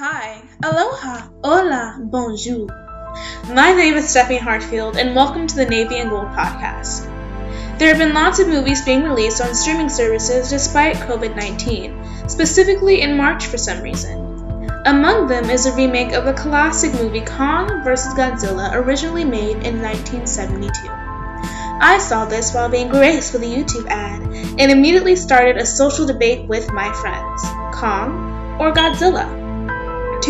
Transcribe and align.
Hi, 0.00 0.40
aloha, 0.64 1.28
hola, 1.44 1.98
bonjour. 2.00 2.68
My 3.52 3.74
name 3.74 3.96
is 3.96 4.08
Stephanie 4.08 4.38
Hartfield, 4.38 4.96
and 4.96 5.14
welcome 5.14 5.46
to 5.46 5.54
the 5.54 5.66
Navy 5.66 5.98
and 5.98 6.08
Gold 6.08 6.28
podcast. 6.28 7.04
There 7.78 7.88
have 7.88 7.98
been 7.98 8.14
lots 8.14 8.38
of 8.38 8.48
movies 8.48 8.82
being 8.82 9.02
released 9.02 9.42
on 9.42 9.54
streaming 9.54 9.90
services 9.90 10.48
despite 10.48 10.96
COVID 10.96 11.36
19, 11.36 12.30
specifically 12.30 13.02
in 13.02 13.14
March 13.14 13.44
for 13.48 13.58
some 13.58 13.82
reason. 13.82 14.70
Among 14.86 15.26
them 15.26 15.50
is 15.50 15.66
a 15.66 15.76
remake 15.76 16.14
of 16.14 16.24
the 16.24 16.32
classic 16.32 16.94
movie 16.94 17.20
Kong 17.20 17.84
vs. 17.84 18.14
Godzilla, 18.14 18.72
originally 18.72 19.26
made 19.26 19.66
in 19.66 19.82
1972. 19.82 20.72
I 20.88 21.98
saw 21.98 22.24
this 22.24 22.54
while 22.54 22.70
being 22.70 22.88
graced 22.88 23.34
with 23.34 23.42
a 23.42 23.44
YouTube 23.44 23.86
ad 23.88 24.22
and 24.58 24.72
immediately 24.72 25.14
started 25.14 25.58
a 25.58 25.66
social 25.66 26.06
debate 26.06 26.48
with 26.48 26.72
my 26.72 26.90
friends 27.02 27.42
Kong 27.78 28.56
or 28.58 28.72
Godzilla? 28.72 29.39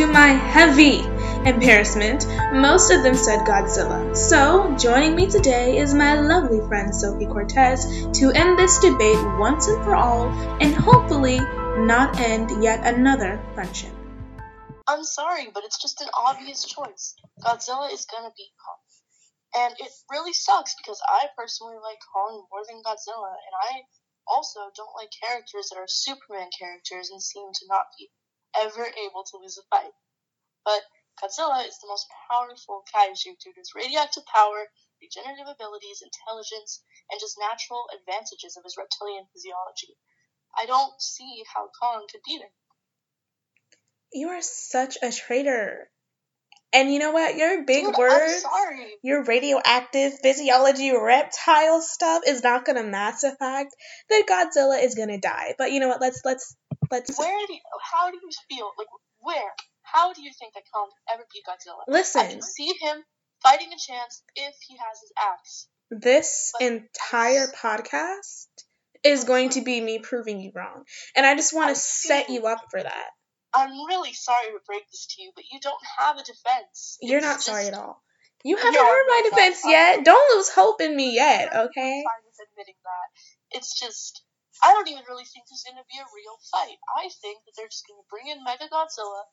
To 0.01 0.07
my 0.07 0.29
heavy 0.29 1.01
embarrassment, 1.45 2.25
most 2.55 2.91
of 2.91 3.03
them 3.03 3.15
said 3.15 3.45
Godzilla. 3.45 4.17
So, 4.17 4.75
joining 4.79 5.15
me 5.15 5.27
today 5.29 5.77
is 5.77 5.93
my 5.93 6.19
lovely 6.19 6.67
friend 6.69 6.89
Sophie 6.89 7.27
Cortez 7.27 7.85
to 8.19 8.33
end 8.33 8.59
this 8.59 8.79
debate 8.79 9.21
once 9.37 9.69
and 9.69 9.85
for 9.85 9.95
all 9.95 10.33
and 10.57 10.75
hopefully 10.75 11.39
not 11.85 12.19
end 12.19 12.65
yet 12.65 12.81
another 12.81 13.45
friendship. 13.53 13.93
I'm 14.89 15.05
sorry, 15.05 15.51
but 15.53 15.65
it's 15.65 15.77
just 15.77 16.01
an 16.01 16.09
obvious 16.17 16.65
choice. 16.65 17.15
Godzilla 17.45 17.93
is 17.93 18.07
gonna 18.07 18.33
beat 18.35 18.55
Kong. 18.57 18.81
And 19.63 19.75
it 19.81 19.93
really 20.11 20.33
sucks 20.33 20.75
because 20.79 21.03
I 21.07 21.29
personally 21.37 21.77
like 21.77 22.01
Kong 22.11 22.47
more 22.51 22.65
than 22.67 22.81
Godzilla, 22.81 23.37
and 23.37 23.55
I 23.69 23.83
also 24.27 24.61
don't 24.75 24.97
like 24.97 25.11
characters 25.29 25.69
that 25.69 25.79
are 25.79 25.87
Superman 25.87 26.49
characters 26.59 27.11
and 27.11 27.23
seem 27.23 27.53
to 27.53 27.67
not 27.69 27.85
be 27.99 28.09
ever 28.57 28.87
able 28.87 29.25
to 29.25 29.39
lose 29.39 29.59
a 29.59 29.63
fight. 29.71 29.93
But 30.65 30.83
Godzilla 31.21 31.67
is 31.67 31.79
the 31.79 31.89
most 31.89 32.07
powerful 32.31 32.85
kaiju 32.95 33.23
due 33.23 33.37
to 33.41 33.53
his 33.57 33.75
radioactive 33.75 34.25
power, 34.27 34.69
regenerative 35.01 35.49
abilities, 35.49 36.03
intelligence, 36.03 36.83
and 37.11 37.21
just 37.21 37.39
natural 37.39 37.87
advantages 37.93 38.57
of 38.57 38.65
his 38.65 38.77
reptilian 38.77 39.27
physiology. 39.33 39.97
I 40.57 40.67
don't 40.67 41.01
see 41.01 41.45
how 41.55 41.71
Kong 41.81 42.07
could 42.11 42.23
beat 42.27 42.41
him. 42.41 42.51
You 44.13 44.29
are 44.31 44.43
such 44.43 44.99
a 45.03 45.13
traitor. 45.13 45.91
And 46.73 46.93
you 46.93 47.01
know 47.01 47.11
what? 47.11 47.37
Your 47.37 47.65
big 47.65 47.85
Dude, 47.85 47.97
words, 47.97 48.45
your 49.03 49.25
radioactive 49.25 50.19
physiology 50.21 50.93
reptile 50.97 51.83
stuff 51.83 52.23
is 52.27 52.43
not 52.43 52.65
gonna 52.65 52.85
match 52.85 53.23
the 53.23 53.33
fact 53.33 53.75
that 54.09 54.27
Godzilla 54.29 54.83
is 54.83 54.95
gonna 54.95 55.19
die. 55.19 55.55
But 55.59 55.73
you 55.73 55.81
know 55.81 55.89
what? 55.89 56.01
Let's 56.01 56.21
let's 56.25 56.57
let's 56.91 57.19
Where 57.19 57.47
do 57.47 57.53
you, 57.55 57.61
how 57.93 58.11
do 58.11 58.17
you 58.17 58.31
feel? 58.49 58.71
Like, 58.79 58.89
where? 59.21 59.53
How 59.83 60.13
do 60.13 60.23
you 60.23 60.31
think 60.39 60.55
that 60.55 60.63
Kong 60.73 60.89
ever 61.13 61.25
beat 61.33 61.43
Godzilla? 61.49 61.83
Listen, 61.89 62.21
I 62.23 62.27
can 62.31 62.43
see 62.43 62.73
him 62.81 63.03
fighting 63.43 63.69
a 63.73 63.79
chance 63.79 64.23
if 64.37 64.55
he 64.69 64.77
has 64.77 65.01
his 65.01 65.13
axe. 65.19 65.69
This 65.91 66.53
But- 66.59 66.67
entire 66.67 67.49
podcast 67.49 68.47
is 69.03 69.25
going 69.25 69.51
to 69.51 69.63
be 69.63 69.81
me 69.81 69.99
proving 69.99 70.41
you 70.41 70.53
wrong. 70.55 70.85
And 71.17 71.25
I 71.27 71.35
just 71.35 71.55
want 71.55 71.75
to 71.75 71.81
set 71.81 72.29
you 72.29 72.47
up 72.47 72.61
for 72.71 72.83
that. 72.83 73.11
I'm 73.53 73.71
really 73.89 74.13
sorry 74.13 74.47
to 74.53 74.61
break 74.67 74.89
this 74.93 75.07
to 75.17 75.23
you, 75.23 75.33
but 75.35 75.45
you 75.51 75.59
don't 75.59 75.81
have 75.99 76.17
a 76.19 76.23
defense. 76.23 76.99
You're 77.01 77.19
It's 77.19 77.27
not 77.27 77.43
sorry 77.43 77.67
at 77.67 77.75
all. 77.75 78.03
You 78.45 78.57
haven't 78.57 78.75
No, 78.75 78.85
heard 78.87 79.05
my 79.09 79.23
defense 79.31 79.61
yet. 79.65 80.05
Don't 80.05 80.37
lose 80.37 80.49
hope 80.51 80.81
in 80.81 80.95
me 80.95 81.15
yet, 81.15 81.49
okay? 81.49 82.03
fine 82.05 82.25
with 82.25 82.49
admitting 82.53 82.77
that. 82.85 83.59
It's 83.59 83.79
just, 83.79 84.23
I 84.61 84.77
don't 84.77 84.89
even 84.93 85.09
really 85.09 85.25
think 85.25 85.49
there's 85.49 85.65
going 85.65 85.81
to 85.81 85.89
be 85.89 85.97
a 85.97 86.13
real 86.13 86.37
fight. 86.53 86.77
I 86.97 87.09
think 87.25 87.45
that 87.49 87.57
they're 87.57 87.73
just 87.73 87.89
going 87.89 88.01
to 88.01 88.11
bring 88.13 88.29
in 88.29 88.45
Mega 88.45 88.69
Godzilla, 88.69 89.25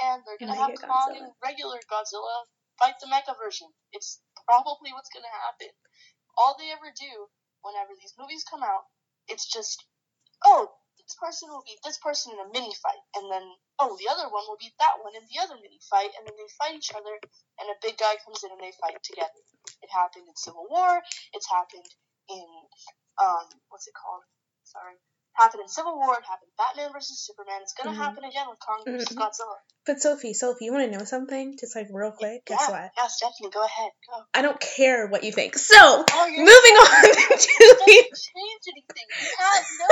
and 0.00 0.20
they're 0.24 0.40
going 0.40 0.52
to 0.52 0.60
have 0.60 0.76
Kong 0.76 1.16
and 1.16 1.32
regular 1.40 1.80
Godzilla 1.88 2.44
fight 2.76 3.00
the 3.00 3.08
Mega 3.08 3.32
version. 3.38 3.70
It's 3.96 4.20
probably 4.44 4.92
what's 4.92 5.12
going 5.12 5.24
to 5.24 5.40
happen. 5.40 5.72
All 6.36 6.58
they 6.58 6.68
ever 6.74 6.90
do 6.92 7.30
whenever 7.64 7.96
these 7.96 8.12
movies 8.20 8.44
come 8.44 8.60
out, 8.60 8.84
it's 9.30 9.48
just, 9.48 9.80
oh, 10.44 10.68
this 11.00 11.16
person 11.16 11.48
will 11.48 11.64
beat 11.64 11.80
this 11.84 12.00
person 12.00 12.36
in 12.36 12.44
a 12.44 12.52
mini 12.52 12.72
fight, 12.80 13.00
and 13.16 13.28
then, 13.32 13.44
oh, 13.80 13.96
the 13.96 14.08
other 14.08 14.28
one 14.28 14.44
will 14.48 14.60
beat 14.60 14.76
that 14.80 15.00
one 15.00 15.16
in 15.16 15.24
the 15.28 15.40
other 15.40 15.56
mini 15.60 15.80
fight, 15.88 16.12
and 16.16 16.28
then 16.28 16.36
they 16.36 16.50
fight 16.60 16.76
each 16.76 16.92
other, 16.92 17.16
and 17.60 17.68
a 17.72 17.80
big 17.80 17.96
guy 17.96 18.16
comes 18.24 18.44
in 18.44 18.52
and 18.52 18.60
they 18.60 18.72
fight 18.80 19.00
together. 19.00 19.40
It 19.80 19.88
happened 19.92 20.28
in 20.28 20.36
Civil 20.36 20.68
War. 20.68 21.00
It's 21.32 21.48
happened 21.48 21.88
in 22.28 22.48
um 23.20 23.46
what's 23.68 23.86
it 23.86 23.94
called? 23.94 24.24
Sorry. 24.74 24.94
Happened 25.34 25.62
in 25.62 25.68
Civil 25.68 25.96
War. 25.96 26.14
It 26.14 26.24
happened 26.26 26.50
in 26.50 26.56
Batman 26.58 26.92
versus 26.92 27.18
Superman. 27.18 27.62
It's 27.62 27.72
gonna 27.74 27.90
Mhm. 27.90 28.02
happen 28.02 28.22
again 28.24 28.46
with 28.48 28.58
Kong 28.60 28.82
versus 28.86 29.16
Mhm. 29.16 29.22
Godzilla. 29.22 29.56
But 29.86 30.00
Sophie, 30.00 30.32
Sophie, 30.34 30.66
you 30.66 30.72
want 30.72 30.90
to 30.90 30.96
know 30.98 31.04
something? 31.04 31.56
Just 31.58 31.74
like 31.76 31.88
real 31.90 32.12
quick. 32.12 32.44
Guess 32.46 32.70
what? 32.70 32.90
yeah, 32.96 33.06
Stephanie, 33.08 33.50
go 33.50 33.62
ahead. 33.62 33.90
Go. 34.08 34.24
I 34.32 34.42
don't 34.42 34.58
care 34.60 35.06
what 35.08 35.24
you 35.24 35.32
think. 35.32 35.58
So, 35.58 35.76
Oh, 35.76 36.26
moving 36.30 36.46
on 36.46 37.02
to 37.38 37.76
the 37.86 38.16
change 38.16 38.62
anything. 38.68 39.08
You 39.20 39.28
have 39.38 39.64
no 39.78 39.88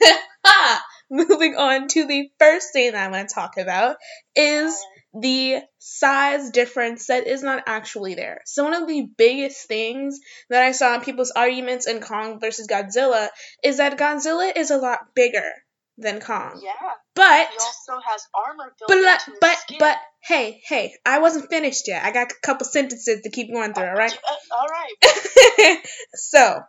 Moving 1.10 1.56
on 1.56 1.88
to 1.88 2.06
the 2.06 2.30
first 2.38 2.72
thing 2.72 2.92
that 2.92 3.02
I 3.04 3.10
want 3.10 3.28
to 3.28 3.34
talk 3.34 3.56
about 3.56 3.96
is 4.36 4.78
the 5.12 5.60
size 5.78 6.50
difference 6.50 7.06
that 7.06 7.26
is 7.26 7.42
not 7.42 7.64
actually 7.66 8.14
there. 8.14 8.42
So 8.46 8.64
one 8.64 8.74
of 8.74 8.86
the 8.86 9.08
biggest 9.16 9.66
things 9.66 10.20
that 10.50 10.62
I 10.62 10.72
saw 10.72 10.94
in 10.94 11.00
people's 11.00 11.32
arguments 11.32 11.86
in 11.86 12.00
Kong 12.00 12.38
versus 12.40 12.68
Godzilla 12.68 13.28
is 13.64 13.78
that 13.78 13.98
Godzilla 13.98 14.52
is 14.56 14.70
a 14.70 14.76
lot 14.76 15.00
bigger 15.14 15.50
than 15.98 16.20
Kong. 16.20 16.60
Yeah. 16.62 16.72
But 17.14 17.48
He 17.48 17.56
also 17.58 18.00
has 18.06 18.26
armor 18.34 18.72
built 18.78 18.88
but 18.88 19.22
into 19.26 19.38
but 19.40 19.58
skin. 19.58 19.78
but 19.80 19.98
hey, 20.22 20.60
hey, 20.66 20.94
I 21.04 21.18
wasn't 21.18 21.50
finished 21.50 21.88
yet. 21.88 22.04
I 22.04 22.12
got 22.12 22.32
a 22.32 22.36
couple 22.42 22.66
sentences 22.66 23.22
to 23.22 23.30
keep 23.30 23.52
going 23.52 23.74
through, 23.74 23.86
all 23.86 23.94
right? 23.94 24.12
Uh, 24.12 24.56
all 24.56 24.66
right. 24.68 25.78
so, 26.14 26.60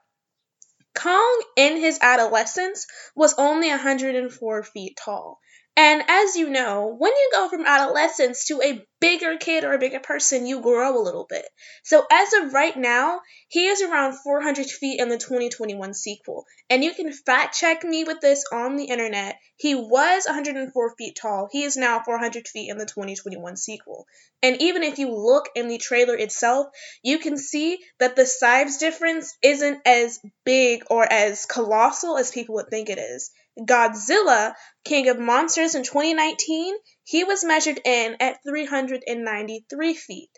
Kong 0.96 1.44
in 1.56 1.78
his 1.78 2.00
adolescence 2.02 2.88
was 3.16 3.36
only 3.38 3.70
104 3.70 4.64
feet 4.64 4.98
tall. 5.04 5.40
And 5.78 6.04
as 6.06 6.36
you 6.36 6.50
know, 6.50 6.94
when 6.98 7.14
you 7.14 7.30
go 7.32 7.48
from 7.48 7.66
adolescence 7.66 8.46
to 8.48 8.62
a 8.62 8.86
bigger 9.00 9.38
kid 9.38 9.64
or 9.64 9.74
a 9.74 9.80
bigger 9.80 10.02
person, 10.02 10.46
you 10.46 10.60
grow 10.60 11.00
a 11.00 11.02
little 11.02 11.26
bit. 11.28 11.46
So, 11.84 12.06
as 12.12 12.34
of 12.34 12.54
right 12.54 12.76
now, 12.76 13.22
he 13.48 13.68
is 13.68 13.82
around 13.82 14.20
400 14.20 14.66
feet 14.66 15.00
in 15.00 15.08
the 15.08 15.18
2021 15.18 15.94
sequel. 15.94 16.46
And 16.70 16.84
you 16.84 16.94
can 16.94 17.14
fact 17.14 17.58
check 17.58 17.86
me 17.86 18.04
with 18.04 18.20
this 18.20 18.44
on 18.52 18.76
the 18.76 18.86
internet. 18.86 19.38
He 19.56 19.74
was 19.74 20.26
104 20.26 20.96
feet 20.98 21.18
tall. 21.22 21.48
He 21.50 21.64
is 21.64 21.78
now 21.78 22.02
400 22.04 22.50
feet 22.50 22.70
in 22.70 22.78
the 22.78 22.86
2021 22.86 23.56
sequel. 23.56 24.08
And 24.44 24.62
even 24.62 24.84
if 24.84 25.00
you 25.00 25.10
look 25.16 25.48
in 25.56 25.70
the 25.70 25.78
trailer 25.78 26.16
itself, 26.16 26.68
you 27.02 27.20
can 27.20 27.38
see 27.38 27.80
that 28.00 28.18
the 28.18 28.26
size 28.26 28.78
difference 28.78 29.38
isn't 29.42 29.80
as 29.86 30.20
big 30.44 30.84
or 30.90 31.06
as 31.10 31.46
colossal 31.46 32.18
as 32.18 32.32
people 32.32 32.56
would 32.56 32.70
think 32.70 32.90
it 32.90 32.98
is. 32.98 33.32
Godzilla, 33.60 34.54
King 34.86 35.10
of 35.10 35.20
Monsters 35.20 35.76
in 35.76 35.84
2019, 35.84 36.76
he 37.04 37.24
was 37.24 37.44
measured 37.44 37.80
in 37.84 38.16
at 38.20 38.38
393 38.48 39.94
feet. 39.94 40.30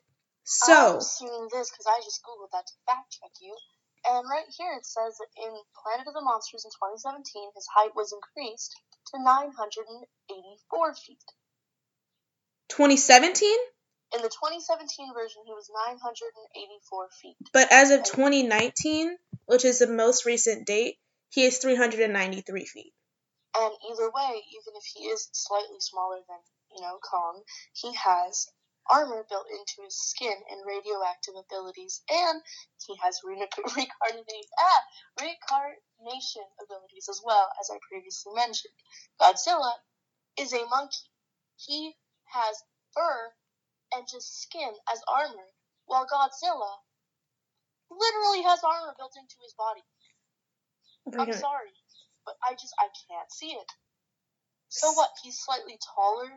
So, 0.44 0.74
oh, 0.74 0.94
I'm 0.96 1.02
seeing 1.02 1.48
this 1.54 1.70
because 1.72 1.86
I 1.88 2.02
just 2.04 2.22
googled 2.24 2.52
that 2.52 2.68
to 2.68 2.74
fact 2.86 3.16
check 3.16 3.32
you, 3.40 3.56
and 4.10 4.26
right 4.30 4.50
here 4.58 4.74
it 4.78 4.86
says 4.86 5.16
that 5.18 5.32
in 5.38 5.54
Planet 5.82 6.08
of 6.08 6.14
the 6.14 6.22
Monsters 6.22 6.66
in 6.66 6.72
2017, 6.72 7.52
his 7.56 7.68
height 7.74 7.96
was 7.96 8.12
increased 8.12 8.76
to 9.14 9.24
984 9.24 10.96
feet. 10.96 11.24
2017, 12.70 13.50
In 14.16 14.22
the 14.22 14.30
2017 14.30 15.14
version, 15.14 15.44
he 15.46 15.54
was 15.54 15.70
984 15.72 17.10
feet. 17.22 17.38
but 17.54 17.72
as 17.72 17.92
of 17.92 18.04
2019, 18.04 19.16
which 19.46 19.64
is 19.64 19.80
the 19.80 19.88
most 19.88 20.26
recent 20.26 20.66
date, 20.68 20.98
he 21.30 21.44
is 21.46 21.60
393 21.60 22.66
feet. 22.66 22.94
And 23.58 23.74
either 23.92 24.10
way, 24.12 24.44
even 24.56 24.74
if 24.76 24.86
he 24.96 25.06
is 25.06 25.30
slightly 25.34 25.80
smaller 25.80 26.22
than 26.28 26.40
you 26.76 26.82
know 26.82 27.00
Kong, 27.00 27.44
he 27.74 27.94
has 27.96 28.48
armor 28.90 29.26
built 29.30 29.48
into 29.52 29.84
his 29.84 29.96
skin 30.00 30.36
and 30.50 30.66
radioactive 30.66 31.36
abilities, 31.36 32.02
and 32.10 32.42
he 32.88 32.96
has 33.04 33.22
re- 33.26 33.38
reincarnate 33.38 34.50
ah, 34.60 34.82
reincarnation 35.22 36.44
abilities 36.64 37.08
as 37.10 37.22
well, 37.26 37.50
as 37.62 37.70
I 37.72 37.78
previously 37.90 38.34
mentioned. 38.36 38.74
Godzilla 39.22 39.74
is 40.40 40.54
a 40.54 40.66
monkey. 40.70 41.12
He 41.58 41.96
has 42.34 42.64
fur 42.96 43.34
and 43.94 44.08
just 44.10 44.42
skin 44.42 44.74
as 44.92 45.02
armor, 45.08 45.50
while 45.86 46.08
Godzilla 46.08 46.80
literally 47.92 48.44
has 48.44 48.62
armor 48.64 48.96
built 48.98 49.14
into 49.18 49.36
his 49.44 49.54
body. 49.58 49.84
I'm 51.20 51.32
sorry, 51.34 51.74
but 52.26 52.36
I 52.44 52.54
just 52.54 52.74
I 52.80 52.88
can't 53.10 53.32
see 53.32 53.52
it. 53.52 53.72
So 54.70 54.92
what? 54.94 55.10
He's 55.24 55.40
slightly 55.40 55.78
taller 55.96 56.30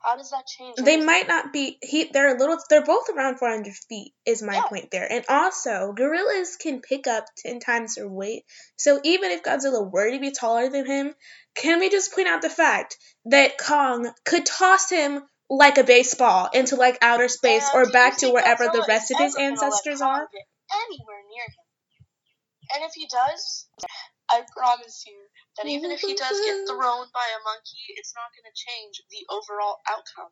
How 0.00 0.16
does 0.16 0.30
that 0.30 0.46
change? 0.46 0.76
They 0.78 0.84
anything? 0.92 1.06
might 1.06 1.28
not 1.28 1.52
be 1.52 1.78
he 1.82 2.04
they're 2.04 2.36
a 2.36 2.38
little 2.38 2.58
they're 2.70 2.84
both 2.84 3.08
around 3.10 3.38
400 3.38 3.74
feet 3.88 4.14
is 4.26 4.42
my 4.42 4.56
Yeah. 4.56 4.68
point 4.68 4.90
there. 4.90 5.10
And 5.10 5.24
also, 5.28 5.92
gorillas 5.92 6.56
can 6.56 6.80
pick 6.80 7.06
up 7.06 7.26
10 7.38 7.60
times 7.60 7.96
their 7.96 8.08
weight. 8.08 8.44
So 8.76 9.00
even 9.04 9.30
if 9.32 9.42
Godzilla 9.42 9.90
were 9.90 10.10
to 10.10 10.20
be 10.20 10.30
taller 10.32 10.68
than 10.70 10.86
him, 10.86 11.14
can 11.54 11.80
we 11.80 11.90
just 11.90 12.14
point 12.14 12.28
out 12.28 12.42
the 12.42 12.50
fact 12.50 12.98
that 13.26 13.58
Kong 13.58 14.12
could 14.24 14.46
toss 14.46 14.90
him 14.90 15.22
like 15.50 15.78
a 15.78 15.84
baseball 15.84 16.50
into 16.52 16.76
like 16.76 16.98
outer 17.02 17.28
space 17.28 17.68
And 17.74 17.86
or 17.88 17.92
back 17.92 18.18
to 18.18 18.30
wherever 18.30 18.68
the 18.68 18.84
rest 18.88 19.10
of 19.10 19.18
his 19.18 19.36
ever 19.36 19.48
gonna 19.56 19.60
let 19.60 19.72
ancestors 19.72 20.00
are? 20.02 20.28
Anywhere 20.88 21.22
near 21.30 21.44
him. 21.44 21.66
And 22.74 22.84
if 22.84 22.92
he 22.94 23.06
does, 23.06 23.66
I 24.30 24.42
promise 24.56 25.04
you 25.06 25.16
that 25.56 25.66
even 25.66 25.90
if 25.90 26.00
he 26.00 26.14
does 26.14 26.40
get 26.40 26.66
thrown 26.66 27.06
by 27.14 27.26
a 27.26 27.44
monkey, 27.44 27.94
it's 27.96 28.14
not 28.14 28.30
going 28.34 28.50
to 28.50 28.54
change 28.54 29.02
the 29.10 29.26
overall 29.30 29.80
outcome. 29.88 30.30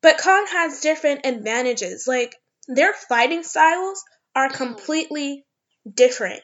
But 0.00 0.18
Kong 0.18 0.46
has 0.50 0.80
different 0.80 1.26
advantages. 1.26 2.06
Like 2.06 2.34
their 2.68 2.92
fighting 2.92 3.42
styles 3.44 4.02
are 4.34 4.48
Mhm. 4.48 4.56
completely 4.56 5.46
different. 5.92 6.42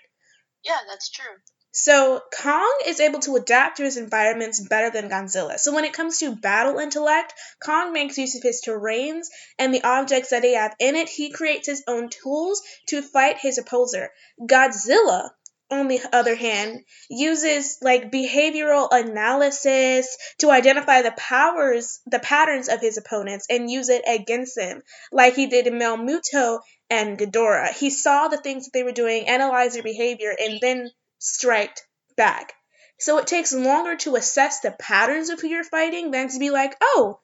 Yeah, 0.62 0.78
that's 0.86 1.08
true. 1.10 1.36
So 1.72 2.22
Kong 2.36 2.80
is 2.86 2.98
able 2.98 3.20
to 3.20 3.36
adapt 3.36 3.76
to 3.76 3.84
his 3.84 3.96
environments 3.96 4.58
better 4.60 4.90
than 4.90 5.08
Godzilla. 5.08 5.58
So 5.58 5.72
when 5.72 5.84
it 5.84 5.92
comes 5.92 6.18
to 6.18 6.34
battle 6.34 6.78
intellect, 6.78 7.34
Kong 7.62 7.92
makes 7.92 8.18
use 8.18 8.34
of 8.34 8.42
his 8.42 8.62
terrains 8.62 9.26
and 9.58 9.72
the 9.72 9.82
objects 9.84 10.30
that 10.30 10.42
he 10.42 10.54
has 10.54 10.72
in 10.80 10.96
it. 10.96 11.08
He 11.08 11.30
creates 11.30 11.68
his 11.68 11.84
own 11.86 12.08
tools 12.08 12.62
to 12.88 13.02
fight 13.02 13.38
his 13.38 13.58
opposer. 13.58 14.10
Godzilla, 14.40 15.30
on 15.70 15.88
the 15.88 16.00
other 16.12 16.34
hand, 16.34 16.84
uses 17.10 17.78
like 17.82 18.10
behavioral 18.10 18.88
analysis 18.90 20.16
to 20.38 20.50
identify 20.50 21.02
the 21.02 21.14
powers, 21.16 22.00
the 22.06 22.18
patterns 22.18 22.68
of 22.68 22.80
his 22.80 22.96
opponents 22.96 23.46
and 23.50 23.70
use 23.70 23.88
it 23.88 24.04
against 24.06 24.56
them, 24.56 24.82
like 25.12 25.34
he 25.34 25.46
did 25.46 25.66
in 25.66 25.74
Melmuto 25.74 26.60
and 26.90 27.18
Ghidorah. 27.18 27.72
He 27.72 27.90
saw 27.90 28.28
the 28.28 28.38
things 28.38 28.64
that 28.64 28.70
they 28.72 28.82
were 28.82 28.92
doing, 28.92 29.28
analyzed 29.28 29.76
their 29.76 29.82
behavior, 29.82 30.34
and 30.38 30.58
then 30.60 30.90
striked 31.18 31.86
back. 32.16 32.54
So 32.98 33.18
it 33.18 33.26
takes 33.26 33.52
longer 33.52 33.96
to 33.96 34.16
assess 34.16 34.60
the 34.60 34.72
patterns 34.72 35.28
of 35.28 35.40
who 35.40 35.48
you're 35.48 35.64
fighting 35.64 36.10
than 36.10 36.28
to 36.28 36.38
be 36.38 36.50
like, 36.50 36.76
oh, 36.80 37.20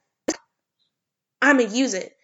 I'm 1.42 1.58
gonna 1.58 1.70
use 1.70 1.94
it. 1.94 2.14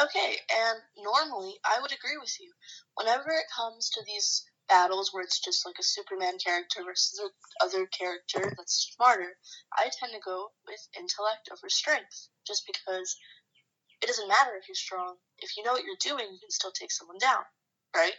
Okay, 0.00 0.36
and 0.50 0.78
normally 0.96 1.54
I 1.64 1.80
would 1.82 1.92
agree 1.92 2.16
with 2.18 2.34
you. 2.40 2.50
Whenever 2.94 3.28
it 3.28 3.46
comes 3.54 3.90
to 3.90 4.00
these 4.06 4.44
battles 4.70 5.10
where 5.12 5.22
it's 5.22 5.42
just 5.42 5.66
like 5.66 5.76
a 5.78 5.82
Superman 5.82 6.38
character 6.38 6.80
versus 6.86 7.18
a 7.18 7.28
other 7.66 7.86
character 7.90 8.54
that's 8.56 8.94
smarter, 8.94 9.36
I 9.76 9.90
tend 9.90 10.14
to 10.14 10.22
go 10.24 10.48
with 10.66 10.80
intellect 10.96 11.50
over 11.52 11.68
strength, 11.68 12.30
just 12.46 12.64
because 12.64 13.18
it 14.00 14.06
doesn't 14.06 14.28
matter 14.28 14.56
if 14.56 14.68
you're 14.68 14.78
strong. 14.78 15.16
If 15.38 15.56
you 15.56 15.64
know 15.64 15.72
what 15.72 15.84
you're 15.84 16.00
doing, 16.00 16.30
you 16.32 16.40
can 16.40 16.54
still 16.54 16.72
take 16.72 16.92
someone 16.92 17.18
down, 17.20 17.44
right? 17.94 18.16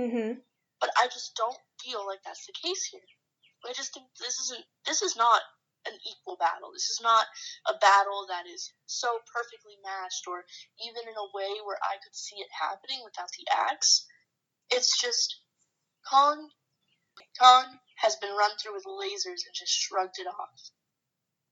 Mm-hmm. 0.00 0.40
But 0.80 0.90
I 0.98 1.06
just 1.06 1.36
don't 1.36 1.60
feel 1.78 2.02
like 2.06 2.24
that's 2.24 2.46
the 2.48 2.56
case 2.56 2.88
here. 2.90 3.06
I 3.62 3.72
just 3.72 3.94
think 3.94 4.06
this 4.18 4.40
isn't. 4.48 4.64
This 4.86 5.02
is 5.02 5.14
not 5.14 5.42
an 5.86 5.94
equal 6.02 6.34
battle. 6.38 6.74
This 6.74 6.90
is 6.90 7.00
not 7.02 7.26
a 7.70 7.78
battle 7.78 8.26
that 8.26 8.46
is 8.50 8.72
so 8.86 9.06
perfectly 9.30 9.78
matched, 9.82 10.26
or 10.26 10.42
even 10.82 11.06
in 11.06 11.14
a 11.14 11.30
way 11.30 11.62
where 11.62 11.78
I 11.78 12.02
could 12.02 12.14
see 12.14 12.42
it 12.42 12.50
happening 12.50 13.02
without 13.04 13.30
the 13.38 13.46
axe. 13.70 14.06
It's 14.70 14.98
just 14.98 15.41
Kong. 16.08 16.50
Kong 17.38 17.80
has 17.96 18.16
been 18.16 18.34
run 18.34 18.56
through 18.58 18.74
with 18.74 18.84
lasers 18.84 19.46
and 19.46 19.54
just 19.54 19.72
shrugged 19.72 20.18
it 20.18 20.26
off. 20.26 20.70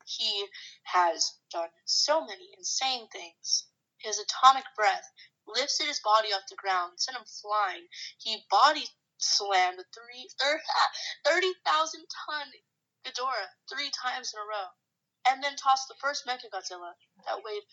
He 0.06 0.48
has 0.84 1.38
done 1.50 1.70
so 1.84 2.24
many 2.24 2.52
insane 2.56 3.08
things. 3.08 3.66
His 3.98 4.18
atomic 4.18 4.64
breath 4.76 5.10
lifted 5.46 5.86
his 5.86 6.00
body 6.00 6.32
off 6.32 6.48
the 6.48 6.56
ground, 6.56 7.00
sent 7.00 7.16
him 7.18 7.24
flying. 7.24 7.86
He 8.18 8.44
body 8.50 8.88
slammed 9.18 9.78
a 9.80 9.84
three, 9.94 10.28
30,000 11.24 12.06
ton 12.26 12.52
Ghidorah 13.04 13.50
three 13.70 13.90
times 13.90 14.32
in 14.34 14.40
a 14.40 14.44
row, 14.44 14.68
and 15.28 15.42
then 15.42 15.56
tossed 15.56 15.88
the 15.88 15.94
first 16.00 16.26
Mechagodzilla 16.26 16.94
that 17.26 17.42
weighed 17.44 17.64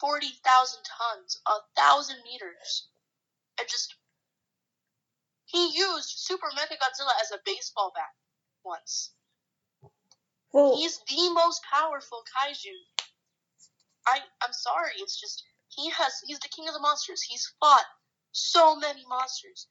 40,000 0.00 0.84
tons, 0.84 1.40
a 1.46 1.54
thousand 1.76 2.22
meters. 2.24 2.88
It 3.60 3.68
just. 3.68 3.94
He 5.54 5.70
used 5.78 6.10
Super 6.18 6.50
Mega 6.56 6.74
Godzilla 6.74 7.14
as 7.22 7.30
a 7.30 7.38
baseball 7.46 7.92
bat 7.94 8.10
once. 8.64 9.12
Well, 10.52 10.76
He's 10.76 10.98
the 11.06 11.30
most 11.30 11.62
powerful 11.62 12.24
kaiju. 12.26 12.74
I 14.04 14.18
I'm 14.42 14.52
sorry, 14.52 14.94
it's 14.98 15.18
just 15.18 15.44
he 15.68 15.90
has 15.90 16.20
he's 16.26 16.40
the 16.40 16.48
king 16.48 16.66
of 16.66 16.74
the 16.74 16.80
monsters. 16.80 17.22
He's 17.22 17.54
fought 17.60 17.86
so 18.32 18.74
many 18.74 19.04
monsters. 19.08 19.68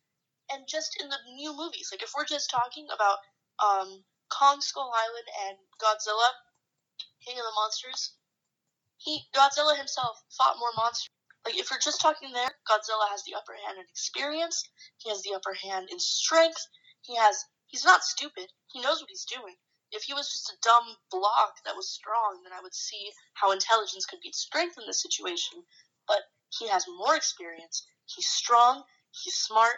And 0.50 0.64
just 0.70 0.96
in 1.02 1.10
the 1.10 1.20
new 1.36 1.52
movies, 1.54 1.90
like 1.92 2.02
if 2.02 2.12
we're 2.16 2.32
just 2.32 2.50
talking 2.50 2.88
about 2.88 3.18
um 3.60 4.06
Kong 4.30 4.62
Skull 4.62 4.94
Island 4.96 5.28
and 5.48 5.58
Godzilla, 5.84 6.32
King 7.26 7.38
of 7.40 7.44
the 7.44 7.56
Monsters, 7.56 8.16
he 8.98 9.28
Godzilla 9.36 9.78
himself 9.78 10.24
fought 10.32 10.58
more 10.58 10.72
monsters. 10.78 11.10
Like 11.45 11.57
if 11.57 11.69
we're 11.69 11.84
just 11.84 12.01
talking 12.01 12.31
there, 12.31 12.51
Godzilla 12.69 13.10
has 13.12 13.24
the 13.24 13.36
upper 13.36 13.54
hand 13.66 13.78
in 13.78 13.86
experience, 13.90 14.63
he 14.98 15.10
has 15.10 15.22
the 15.24 15.36
upper 15.36 15.54
hand 15.54 15.90
in 15.92 16.00
strength, 16.00 16.68
he 17.01 17.16
has 17.16 17.44
he's 17.68 17.84
not 17.84 18.04
stupid. 18.04 18.48
He 18.72 18.81
knows 18.81 19.01
what 19.01 19.10
he's 19.10 19.25
doing. 19.25 19.56
If 19.92 20.04
he 20.04 20.13
was 20.13 20.31
just 20.31 20.50
a 20.50 20.57
dumb 20.63 20.95
block 21.12 21.54
that 21.66 21.75
was 21.75 21.90
strong, 21.92 22.42
then 22.44 22.54
I 22.54 22.62
would 22.62 22.74
see 22.74 23.12
how 23.34 23.51
intelligence 23.51 24.06
could 24.06 24.22
beat 24.22 24.36
strength 24.36 24.78
in 24.78 24.88
this 24.88 25.01
situation. 25.01 25.63
But 26.07 26.22
he 26.57 26.68
has 26.69 26.86
more 26.88 27.16
experience. 27.16 27.86
He's 28.06 28.28
strong. 28.28 28.84
He's 29.12 29.36
smart. 29.36 29.78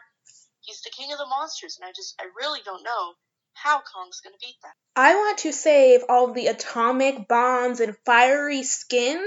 He's 0.62 0.82
the 0.82 0.92
king 0.92 1.12
of 1.12 1.18
the 1.20 1.26
monsters, 1.26 1.78
and 1.80 1.88
I 1.88 1.92
just, 1.96 2.16
I 2.20 2.26
really 2.38 2.62
don't 2.64 2.84
know 2.84 3.14
how 3.54 3.82
Kong's 3.82 4.22
gonna 4.22 4.38
beat 4.42 4.56
that. 4.64 4.74
I 4.96 5.16
want 5.16 5.40
to 5.40 5.52
save 5.52 6.04
all 6.10 6.32
the 6.34 6.48
atomic 6.48 7.28
bombs 7.28 7.80
and 7.80 7.96
fiery 8.06 8.64
skin 8.64 9.22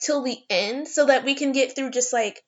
till 0.00 0.22
the 0.22 0.38
end 0.50 0.88
so 0.88 1.06
that 1.06 1.24
we 1.24 1.34
can 1.34 1.52
get 1.52 1.74
through 1.74 1.90
just 1.90 2.12
like 2.12 2.42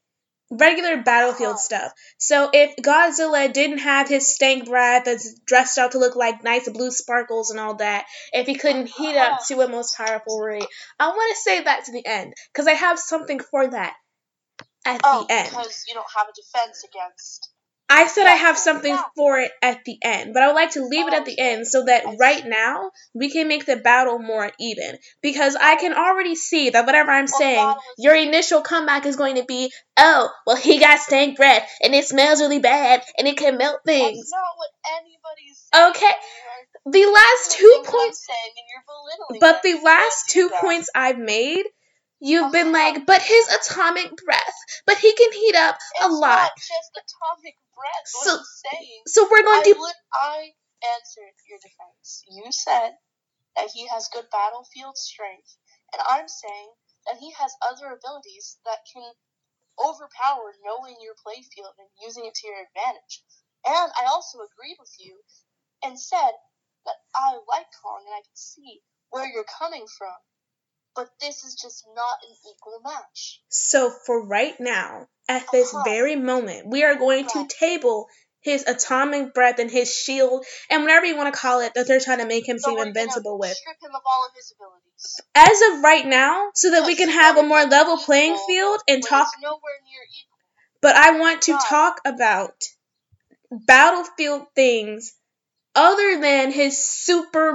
regular 0.50 1.02
battlefield 1.02 1.58
stuff. 1.58 1.92
So 2.18 2.50
if 2.52 2.76
Godzilla 2.76 3.52
didn't 3.52 3.78
have 3.78 4.08
his 4.08 4.34
stank 4.34 4.66
breath 4.66 5.04
that's 5.04 5.38
dressed 5.46 5.78
out 5.78 5.92
to 5.92 5.98
look 5.98 6.16
like 6.16 6.42
nice 6.42 6.68
blue 6.68 6.90
sparkles 6.90 7.50
and 7.50 7.60
all 7.60 7.74
that, 7.76 8.06
if 8.32 8.46
he 8.46 8.54
couldn't 8.54 8.86
heat 8.86 9.16
up 9.16 9.32
uh-huh. 9.32 9.54
to 9.54 9.60
a 9.60 9.68
most 9.68 9.96
powerful 9.96 10.40
rate, 10.40 10.66
I 10.98 11.08
want 11.08 11.36
to 11.36 11.42
save 11.42 11.64
that 11.64 11.84
to 11.84 11.92
the 11.92 12.06
end 12.06 12.32
because 12.52 12.66
I 12.66 12.72
have 12.72 12.98
something 12.98 13.40
for 13.40 13.68
that 13.68 13.94
at 14.86 15.00
Oh, 15.04 15.26
the 15.28 15.34
end. 15.34 15.48
because 15.50 15.84
you 15.86 15.94
don't 15.94 16.06
have 16.16 16.28
a 16.28 16.32
defense 16.32 16.84
against. 16.84 17.50
I 17.90 18.06
said 18.06 18.26
I 18.26 18.34
have 18.34 18.58
something 18.58 18.96
for 19.16 19.38
it 19.38 19.50
at 19.62 19.84
the 19.84 19.96
end, 20.02 20.34
but 20.34 20.42
I 20.42 20.48
would 20.48 20.54
like 20.54 20.72
to 20.72 20.84
leave 20.84 21.08
it 21.08 21.14
at 21.14 21.24
the 21.24 21.32
Okay. 21.32 21.54
end 21.54 21.66
so 21.66 21.84
that 21.86 22.04
right 22.20 22.44
now 22.46 22.90
we 23.14 23.30
can 23.30 23.48
make 23.48 23.64
the 23.64 23.76
battle 23.76 24.18
more 24.18 24.50
even. 24.60 24.98
Because 25.22 25.56
I 25.56 25.76
can 25.76 25.94
already 25.94 26.34
see 26.34 26.70
that 26.70 26.84
whatever 26.84 27.10
I'm 27.10 27.24
oh, 27.24 27.32
Well, 27.32 27.38
saying, 27.38 27.74
your 27.96 28.14
initial 28.14 28.60
comeback 28.60 29.06
is 29.06 29.16
going 29.16 29.36
to 29.36 29.44
be, 29.44 29.72
oh, 29.96 30.30
well, 30.46 30.56
he 30.56 30.78
got 30.78 30.98
stank 31.00 31.36
breath 31.38 31.66
and 31.82 31.94
it 31.94 32.04
smells 32.06 32.40
really 32.40 32.58
bad 32.60 33.02
and 33.16 33.26
it 33.26 33.38
can 33.38 33.56
melt 33.56 33.80
That's 33.84 33.96
things. 33.96 34.30
not 34.30 34.42
what 34.56 34.70
anybody's 35.00 35.68
saying. 35.72 35.90
Okay. 35.90 36.12
The 36.84 37.10
last 37.10 37.52
two 37.52 37.82
points, 37.84 38.26
saying, 38.26 38.52
and 38.56 38.66
you're 38.68 38.84
belittling 38.86 39.40
but 39.40 39.62
the 39.62 39.84
last 39.84 40.28
two 40.28 40.50
points 40.60 40.90
I've 40.94 41.18
made, 41.18 41.64
you've 42.20 42.52
been 42.52 42.74
Uh-huh. 42.74 42.94
like, 42.94 43.06
but 43.06 43.22
his 43.22 43.48
atomic 43.48 44.14
breath, 44.24 44.58
but 44.86 44.98
he 44.98 45.14
can 45.14 45.32
heat 45.32 45.56
up 45.56 45.76
a 46.02 46.06
It's 46.06 46.14
lot. 46.14 46.50
not 46.50 46.56
just 46.56 46.90
atomic 46.96 47.56
breath. 47.74 48.06
What 48.12 48.24
So- 48.24 48.44
saying. 48.70 49.02
So 49.06 49.28
we're 49.30 49.42
going 49.44 49.60
I, 49.60 49.72
to 49.72 49.80
lit- 49.80 49.96
I 50.14 50.54
answered 50.96 51.34
your 51.48 51.58
defense. 51.58 52.24
You 52.28 52.52
said 52.52 52.96
that 53.56 53.70
he 53.72 53.86
has 53.88 54.08
good 54.12 54.28
battlefield 54.30 54.96
strength, 54.98 55.56
and 55.92 56.02
I'm 56.08 56.28
saying 56.28 56.70
that 57.06 57.18
he 57.18 57.32
has 57.32 57.52
other 57.62 57.92
abilities 57.92 58.58
that 58.64 58.80
can 58.92 59.12
overpower 59.80 60.54
knowing 60.64 60.96
your 61.00 61.14
playfield 61.26 61.74
and 61.78 61.88
using 62.02 62.26
it 62.26 62.34
to 62.34 62.46
your 62.48 62.62
advantage. 62.62 63.22
And 63.66 63.90
I 64.00 64.06
also 64.10 64.38
agreed 64.40 64.76
with 64.80 64.92
you 65.00 65.18
and 65.84 65.98
said 65.98 66.32
that 66.86 66.98
I 67.16 67.38
like 67.48 67.68
Kong 67.82 68.02
and 68.06 68.14
I 68.14 68.22
can 68.22 68.36
see 68.36 68.80
where 69.10 69.26
you're 69.26 69.48
coming 69.58 69.86
from, 69.98 70.14
but 70.98 71.08
this 71.20 71.44
is 71.44 71.54
just 71.54 71.86
not 71.94 72.18
an 72.28 72.34
equal 72.50 72.80
match. 72.82 73.40
So 73.50 73.88
for 74.04 74.26
right 74.26 74.58
now, 74.58 75.06
at 75.28 75.46
this 75.52 75.72
Uh-huh. 75.72 75.84
very 75.84 76.16
moment, 76.16 76.66
we 76.66 76.82
are 76.82 76.96
going 76.96 77.28
to 77.28 77.46
table 77.46 78.08
his 78.40 78.66
atomic 78.66 79.32
breath 79.32 79.60
and 79.60 79.70
his 79.70 79.94
shield 79.94 80.44
and 80.68 80.82
whatever 80.82 81.06
you 81.06 81.16
want 81.16 81.32
to 81.32 81.40
call 81.40 81.60
it 81.60 81.72
that 81.74 81.86
they're 81.86 82.00
trying 82.00 82.18
to 82.18 82.26
make 82.26 82.48
him 82.48 82.58
So 82.58 82.70
seem 82.70 82.78
invincible 82.80 83.38
with. 83.38 83.56
strip 83.56 83.76
him 83.80 83.94
of 83.94 84.02
all 84.04 84.26
of 84.26 84.32
his 84.34 84.52
abilities. 84.56 85.20
As 85.36 85.60
of 85.70 85.84
right 85.84 86.04
now, 86.04 86.50
so 86.54 86.72
that 86.72 86.84
we 86.84 86.96
can 86.96 87.10
have 87.10 87.36
a 87.36 87.44
more 87.44 87.64
level 87.64 87.96
playing 87.98 88.36
field 88.48 88.80
and 88.88 89.00
talk, 89.04 89.28
it's 89.32 89.40
nowhere 89.40 89.78
near 89.84 90.02
equal. 90.02 90.38
but 90.82 90.96
I 90.96 91.18
want 91.20 91.42
to 91.42 91.52
talk 91.52 92.00
about 92.04 92.56
battlefield 93.52 94.46
things 94.56 95.14
other 95.76 96.20
than 96.20 96.50
his 96.50 96.76
super 96.76 97.52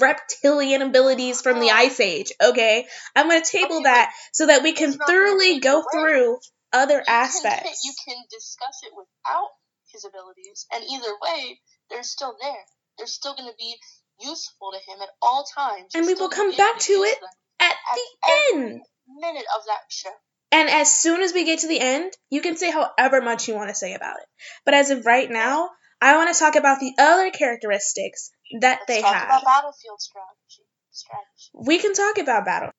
reptilian 0.00 0.82
abilities 0.82 1.40
from 1.40 1.60
the 1.60 1.70
Ice 1.70 2.00
Age. 2.00 2.32
Okay, 2.42 2.86
I'm 3.16 3.28
gonna 3.28 3.44
table 3.44 3.76
Okay, 3.76 3.84
that 3.84 4.12
so 4.32 4.46
that 4.46 4.62
we 4.62 4.72
can 4.72 4.92
thoroughly 4.92 5.60
go 5.60 5.84
through 5.92 6.38
other 6.72 7.02
aspects. 7.06 7.84
you 7.84 7.92
can 8.06 8.16
discuss 8.30 8.80
it 8.82 8.92
without 8.96 9.50
his 9.92 10.04
abilities, 10.04 10.66
and 10.74 10.84
either 10.84 11.12
way, 11.22 11.60
they're 11.90 12.02
still 12.02 12.36
there. 12.40 12.64
They're 12.98 13.06
still 13.06 13.34
going 13.34 13.48
to 13.48 13.56
be 13.58 13.74
useful 14.20 14.70
to 14.72 14.78
him 14.78 15.02
at 15.02 15.08
all 15.20 15.44
times. 15.44 15.94
And 15.94 16.06
we 16.06 16.14
will 16.14 16.28
come 16.28 16.54
back 16.54 16.78
to 16.78 16.86
to 16.86 16.92
it 16.92 17.18
At 17.60 17.70
at 17.72 17.76
the 17.94 18.58
end. 18.58 18.82
minute 19.08 19.44
of 19.56 19.62
that 19.66 19.80
show. 19.88 20.10
And 20.52 20.68
as 20.70 20.96
soon 20.96 21.20
as 21.20 21.32
we 21.32 21.44
get 21.44 21.60
to 21.60 21.68
the 21.68 21.80
end, 21.80 22.12
you 22.30 22.40
can 22.40 22.56
say 22.56 22.70
however 22.70 23.20
much 23.20 23.48
you 23.48 23.54
want 23.54 23.70
to 23.70 23.74
say 23.74 23.94
about 23.94 24.18
it. 24.18 24.26
But 24.64 24.74
as 24.74 24.90
of 24.90 25.04
right 25.04 25.28
now, 25.28 25.70
I 26.04 26.16
want 26.18 26.30
to 26.34 26.38
talk 26.38 26.54
about 26.54 26.80
the 26.80 26.92
other 26.98 27.30
characteristics 27.30 28.30
that 28.60 28.80
Let's 28.80 28.86
they 28.86 29.00
talk 29.00 29.14
have. 29.14 29.24
about 29.24 29.44
battlefield 29.44 30.02
strategy. 30.02 30.68
Strategy. 30.90 31.50
we 31.54 31.78
can 31.78 31.94
talk 31.94 32.18
about 32.18 32.44
battle. 32.44 32.70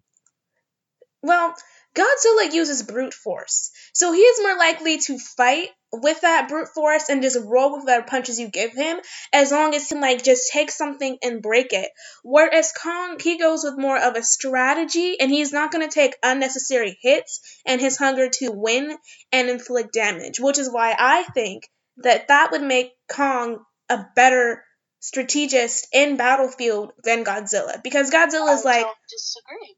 Well, 1.23 1.55
Godzilla 1.95 2.53
uses 2.53 2.83
brute 2.83 3.15
force, 3.15 3.71
so 3.93 4.11
he 4.11 4.19
is 4.19 4.43
more 4.43 4.55
likely 4.55 4.99
to 4.99 5.17
fight 5.17 5.69
with 5.91 6.21
that 6.21 6.49
brute 6.49 6.67
force 6.75 7.09
and 7.09 7.23
just 7.23 7.39
roll 7.43 7.73
with 7.73 7.85
whatever 7.85 8.05
punches 8.05 8.39
you 8.39 8.47
give 8.47 8.73
him, 8.73 8.99
as 9.33 9.51
long 9.51 9.73
as 9.73 9.89
he 9.89 9.95
can 9.95 10.01
like 10.01 10.23
just 10.23 10.51
take 10.51 10.69
something 10.69 11.17
and 11.23 11.41
break 11.41 11.73
it. 11.73 11.89
Whereas 12.23 12.73
Kong, 12.73 13.17
he 13.19 13.39
goes 13.39 13.63
with 13.63 13.75
more 13.75 13.97
of 13.97 14.15
a 14.15 14.21
strategy, 14.21 15.19
and 15.19 15.31
he's 15.31 15.51
not 15.51 15.71
going 15.71 15.87
to 15.87 15.91
take 15.91 16.15
unnecessary 16.21 16.95
hits 17.01 17.41
and 17.65 17.81
his 17.81 17.97
hunger 17.97 18.29
to 18.29 18.51
win 18.51 18.95
and 19.31 19.49
inflict 19.49 19.93
damage, 19.93 20.39
which 20.39 20.59
is 20.59 20.69
why 20.71 20.95
I 20.95 21.23
think 21.23 21.67
that 21.97 22.27
that 22.27 22.51
would 22.51 22.63
make 22.63 22.93
Kong 23.09 23.63
a 23.89 24.05
better 24.15 24.63
strategist 24.99 25.87
in 25.93 26.17
Battlefield 26.17 26.91
than 27.03 27.23
Godzilla 27.23 27.81
because 27.83 28.09
Godzilla 28.09 28.53
is 28.53 28.65
I 28.65 28.81
like. 28.81 28.85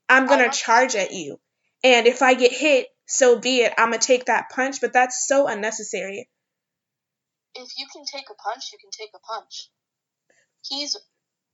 I'm 0.09 0.27
gonna 0.27 0.51
charge 0.51 0.93
disagree. 0.93 1.17
at 1.17 1.21
you. 1.21 1.39
And 1.83 2.07
if 2.07 2.21
I 2.21 2.33
get 2.33 2.51
hit, 2.51 2.87
so 3.05 3.39
be 3.39 3.57
it. 3.61 3.73
I'm 3.77 3.89
gonna 3.89 3.99
take 3.99 4.25
that 4.25 4.49
punch, 4.53 4.81
but 4.81 4.93
that's 4.93 5.27
so 5.27 5.47
unnecessary. 5.47 6.29
If 7.55 7.69
you 7.77 7.87
can 7.91 8.05
take 8.05 8.29
a 8.29 8.35
punch, 8.35 8.71
you 8.71 8.77
can 8.79 8.91
take 8.91 9.11
a 9.15 9.19
punch. 9.19 9.69
He's 10.67 10.95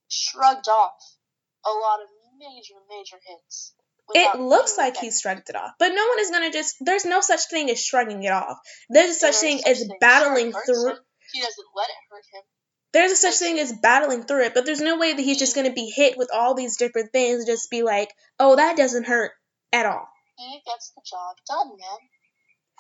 shrugged 0.08 0.68
off 0.68 1.18
a 1.66 1.70
lot 1.70 2.02
of 2.02 2.08
major, 2.38 2.76
major 2.90 3.18
hits. 3.26 3.74
It 4.14 4.40
looks 4.40 4.78
like 4.78 4.98
he 4.98 5.08
effect. 5.08 5.22
shrugged 5.22 5.50
it 5.50 5.56
off, 5.56 5.72
but 5.80 5.90
no 5.90 6.08
one 6.08 6.20
is 6.20 6.30
gonna 6.30 6.52
just. 6.52 6.76
There's 6.82 7.06
no 7.06 7.22
such 7.22 7.48
thing 7.50 7.70
as 7.70 7.84
shrugging 7.84 8.24
it 8.24 8.32
off. 8.32 8.58
There's 8.90 9.12
a 9.12 9.14
such 9.14 9.36
thing 9.36 9.62
as 9.66 9.88
battling 10.00 10.52
Sure, 10.52 10.62
it 10.62 10.66
hurts 10.66 10.66
through. 10.66 10.98
He 11.34 11.42
doesn't 11.42 11.68
let 11.76 11.90
it 11.90 11.96
hurt 12.12 12.26
him. 12.32 12.44
There's 12.92 13.12
a 13.12 13.16
such 13.16 13.36
thing 13.36 13.60
as 13.60 13.74
battling 13.74 14.24
through 14.24 14.46
it, 14.46 14.54
but 14.54 14.66
there's 14.66 14.82
no 14.82 14.98
way 14.98 15.14
that 15.14 15.22
he's 15.22 15.40
just 15.40 15.56
gonna 15.56 15.74
be 15.74 15.90
hit 15.90 16.18
with 16.18 16.30
all 16.34 16.54
these 16.54 16.78
different 16.78 17.12
things 17.12 17.40
and 17.40 17.48
just 17.48 17.72
be 17.72 17.82
like, 17.82 18.14
oh, 18.40 18.56
that 18.56 18.78
doesn't 18.78 19.06
hurt 19.06 19.32
at 19.72 19.86
all. 19.86 20.08
He 20.38 20.62
gets 20.66 20.92
the 20.92 21.02
job 21.10 21.38
done, 21.48 21.78
man. 21.78 22.00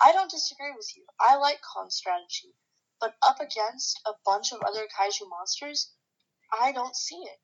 I 0.01 0.11
don't 0.11 0.29
disagree 0.29 0.71
with 0.75 0.89
you. 0.95 1.05
I 1.19 1.37
like 1.37 1.61
Kong's 1.61 1.95
strategy. 1.95 2.53
But 2.99 3.15
up 3.27 3.39
against 3.39 3.99
a 4.05 4.13
bunch 4.25 4.53
of 4.53 4.61
other 4.61 4.87
kaiju 4.87 5.29
monsters, 5.29 5.91
I 6.51 6.71
don't 6.71 6.95
see 6.95 7.17
it. 7.17 7.39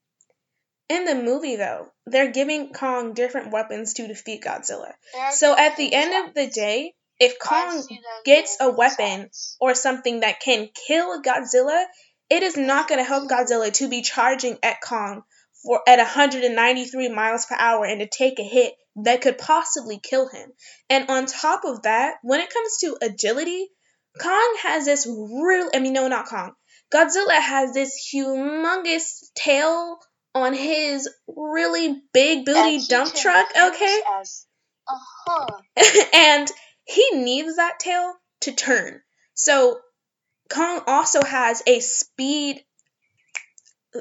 In 0.90 1.06
the 1.06 1.16
movie, 1.16 1.56
though, 1.56 1.92
they're 2.08 2.32
giving 2.32 2.74
Kong 2.74 3.14
different 3.14 3.52
weapons 3.52 3.94
to 3.94 4.08
defeat 4.08 4.44
Godzilla. 4.44 4.92
So 5.32 5.56
at 5.56 5.78
the 5.78 5.94
end 5.94 6.28
of 6.28 6.34
the 6.34 6.48
day, 6.48 6.96
if 7.20 7.38
Kong 7.38 7.86
gets 8.26 8.58
a 8.60 8.72
weapon 8.72 9.30
or 9.60 9.76
something 9.76 10.22
that 10.22 10.40
can 10.40 10.70
kill 10.88 11.22
Godzilla, 11.22 11.86
it 12.30 12.44
is 12.44 12.58
not 12.58 12.88
going 12.88 13.00
to 13.00 13.08
help 13.08 13.30
Godzilla 13.30 13.72
to 13.74 13.88
be 13.88 14.02
charging 14.02 14.58
at 14.64 14.82
Kong 14.82 15.24
for 15.64 15.82
at 15.88 15.98
193 15.98 17.10
miles 17.10 17.46
per 17.46 17.56
hour 17.58 17.86
and 17.86 18.00
to 18.00 18.08
take 18.08 18.40
a 18.40 18.44
hit 18.44 18.74
that 19.04 19.22
could 19.22 19.38
possibly 19.38 20.00
kill 20.02 20.28
him. 20.28 20.52
And 20.90 21.10
on 21.10 21.26
top 21.26 21.66
of 21.66 21.84
that, 21.84 22.16
when 22.24 22.40
it 22.40 22.54
comes 22.54 22.78
to 22.80 22.98
agility, 23.02 23.68
Kong 24.20 24.58
has 24.64 24.86
this 24.86 25.06
real 25.06 25.70
I 25.74 25.80
mean 25.80 25.94
no 25.94 26.08
not 26.08 26.28
Kong. 26.28 26.54
Godzilla 26.92 27.40
has 27.40 27.74
this 27.74 28.10
humongous 28.12 29.30
tail 29.36 30.00
on 30.36 30.54
his 30.54 31.10
really 31.28 32.02
big 32.14 32.46
booty 32.46 32.80
dump 32.88 33.14
truck, 33.14 33.50
okay? 33.50 34.02
As, 34.20 34.46
uh-huh. 34.88 35.48
and 36.14 36.52
he 36.86 37.10
needs 37.14 37.56
that 37.58 37.80
tail 37.80 38.14
to 38.42 38.52
turn. 38.52 39.02
So 39.34 39.80
Kong 40.50 40.82
also 40.88 41.24
has 41.24 41.62
a 41.68 41.80
speed 41.80 42.64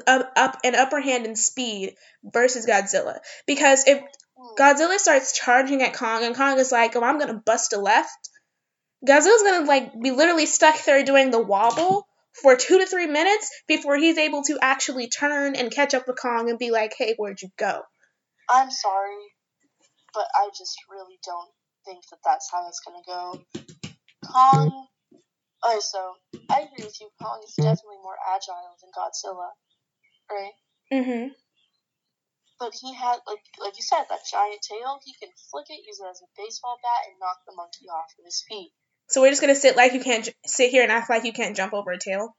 up, 0.05 0.31
up 0.35 0.57
an 0.63 0.75
upper 0.75 0.99
hand 0.99 1.25
in 1.25 1.35
speed 1.35 1.95
versus 2.23 2.65
Godzilla 2.65 3.19
because 3.47 3.87
if 3.87 4.03
Hmm. 4.39 4.55
Godzilla 4.57 4.97
starts 4.97 5.37
charging 5.37 5.81
at 5.83 5.93
Kong 5.93 6.23
and 6.23 6.35
Kong 6.35 6.57
is 6.59 6.71
like, 6.71 6.95
"Oh, 6.95 7.03
I'm 7.03 7.19
gonna 7.19 7.41
bust 7.45 7.73
a 7.73 7.77
left," 7.77 8.29
Godzilla's 9.05 9.43
gonna 9.43 9.65
like 9.65 9.99
be 9.99 10.11
literally 10.11 10.45
stuck 10.45 10.81
there 10.85 11.03
doing 11.03 11.31
the 11.31 11.39
wobble 11.39 12.07
for 12.33 12.55
two 12.55 12.79
to 12.79 12.85
three 12.85 13.07
minutes 13.07 13.49
before 13.67 13.97
he's 13.97 14.17
able 14.17 14.43
to 14.43 14.57
actually 14.61 15.07
turn 15.07 15.55
and 15.55 15.71
catch 15.71 15.93
up 15.93 16.07
with 16.07 16.19
Kong 16.19 16.49
and 16.49 16.59
be 16.59 16.71
like, 16.71 16.93
"Hey, 16.97 17.15
where'd 17.17 17.41
you 17.41 17.49
go?" 17.57 17.83
I'm 18.49 18.71
sorry, 18.71 19.33
but 20.13 20.27
I 20.35 20.49
just 20.57 20.77
really 20.89 21.19
don't 21.23 21.51
think 21.85 22.03
that 22.09 22.19
that's 22.23 22.49
how 22.51 22.67
it's 22.67 22.79
gonna 22.79 23.03
go. 23.05 23.43
Kong. 24.25 24.87
Okay, 25.65 25.79
so 25.81 26.15
I 26.49 26.61
agree 26.61 26.85
with 26.85 26.99
you. 27.01 27.09
Kong 27.21 27.41
is 27.43 27.53
definitely 27.55 27.99
more 28.01 28.17
agile 28.33 28.77
than 28.79 28.91
Godzilla, 28.95 29.51
right? 30.31 30.55
Mm-hmm. 30.91 31.33
But 32.59 32.73
he 32.75 32.93
had, 32.93 33.19
like, 33.27 33.43
like 33.59 33.75
you 33.75 33.83
said, 33.83 34.05
that 34.09 34.27
giant 34.29 34.61
tail. 34.61 34.99
He 35.03 35.13
can 35.19 35.29
flick 35.51 35.67
it, 35.69 35.85
use 35.85 35.99
it 35.99 36.07
as 36.07 36.21
a 36.21 36.27
baseball 36.37 36.77
bat, 36.83 37.07
and 37.07 37.19
knock 37.19 37.39
the 37.47 37.55
monkey 37.55 37.87
off 37.87 38.11
of 38.19 38.25
his 38.25 38.43
feet. 38.47 38.71
So 39.09 39.21
we're 39.21 39.29
just 39.29 39.41
gonna 39.41 39.55
sit 39.55 39.75
like 39.75 39.93
you 39.93 39.99
can't 40.01 40.25
j- 40.25 40.33
sit 40.45 40.69
here 40.71 40.83
and 40.83 40.91
act 40.91 41.09
like 41.09 41.23
you 41.25 41.33
can't 41.33 41.55
jump 41.55 41.73
over 41.73 41.91
a 41.91 41.97
tail. 41.99 42.35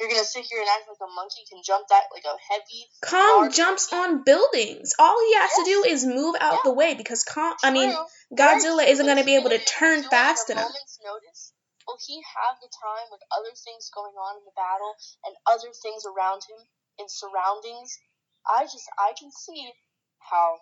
You're 0.00 0.08
gonna 0.08 0.24
sit 0.24 0.44
here 0.50 0.58
and 0.60 0.68
act 0.68 0.88
like 0.88 0.98
a 1.00 1.12
monkey 1.14 1.44
can 1.48 1.62
jump 1.64 1.86
that 1.88 2.04
like 2.12 2.24
a 2.24 2.34
heavy. 2.50 2.88
Kong 3.04 3.50
jumps 3.52 3.92
monkey? 3.92 4.12
on 4.18 4.24
buildings. 4.24 4.92
All 4.98 5.16
he 5.28 5.34
has 5.36 5.50
to 5.54 5.64
do 5.64 5.84
is 5.86 6.04
move 6.04 6.34
out 6.40 6.54
Yeah. 6.54 6.64
the 6.64 6.74
way 6.74 6.94
because 6.94 7.22
Kong. 7.22 7.54
I 7.62 7.70
mean, 7.70 7.94
Godzilla 8.34 8.86
isn't 8.88 9.06
going 9.06 9.16
to 9.16 9.20
if 9.22 9.26
be 9.26 9.36
able 9.36 9.50
to 9.50 9.62
turn 9.62 10.02
fast 10.02 10.50
enough. 10.50 10.72
notice, 11.04 11.52
will 11.86 11.98
he 12.04 12.18
have 12.18 12.58
the 12.60 12.68
time 12.74 13.06
with 13.12 13.20
other 13.30 13.54
things 13.54 13.90
going 13.94 14.16
on 14.18 14.38
in 14.38 14.44
the 14.44 14.56
battle 14.56 14.96
and 15.26 15.36
other 15.46 15.70
things 15.70 16.02
around 16.04 16.42
him 16.48 16.58
in 16.98 17.06
surroundings? 17.08 17.94
I 18.48 18.64
just 18.64 18.88
I 18.98 19.12
can 19.16 19.30
see 19.30 19.70
how 20.18 20.58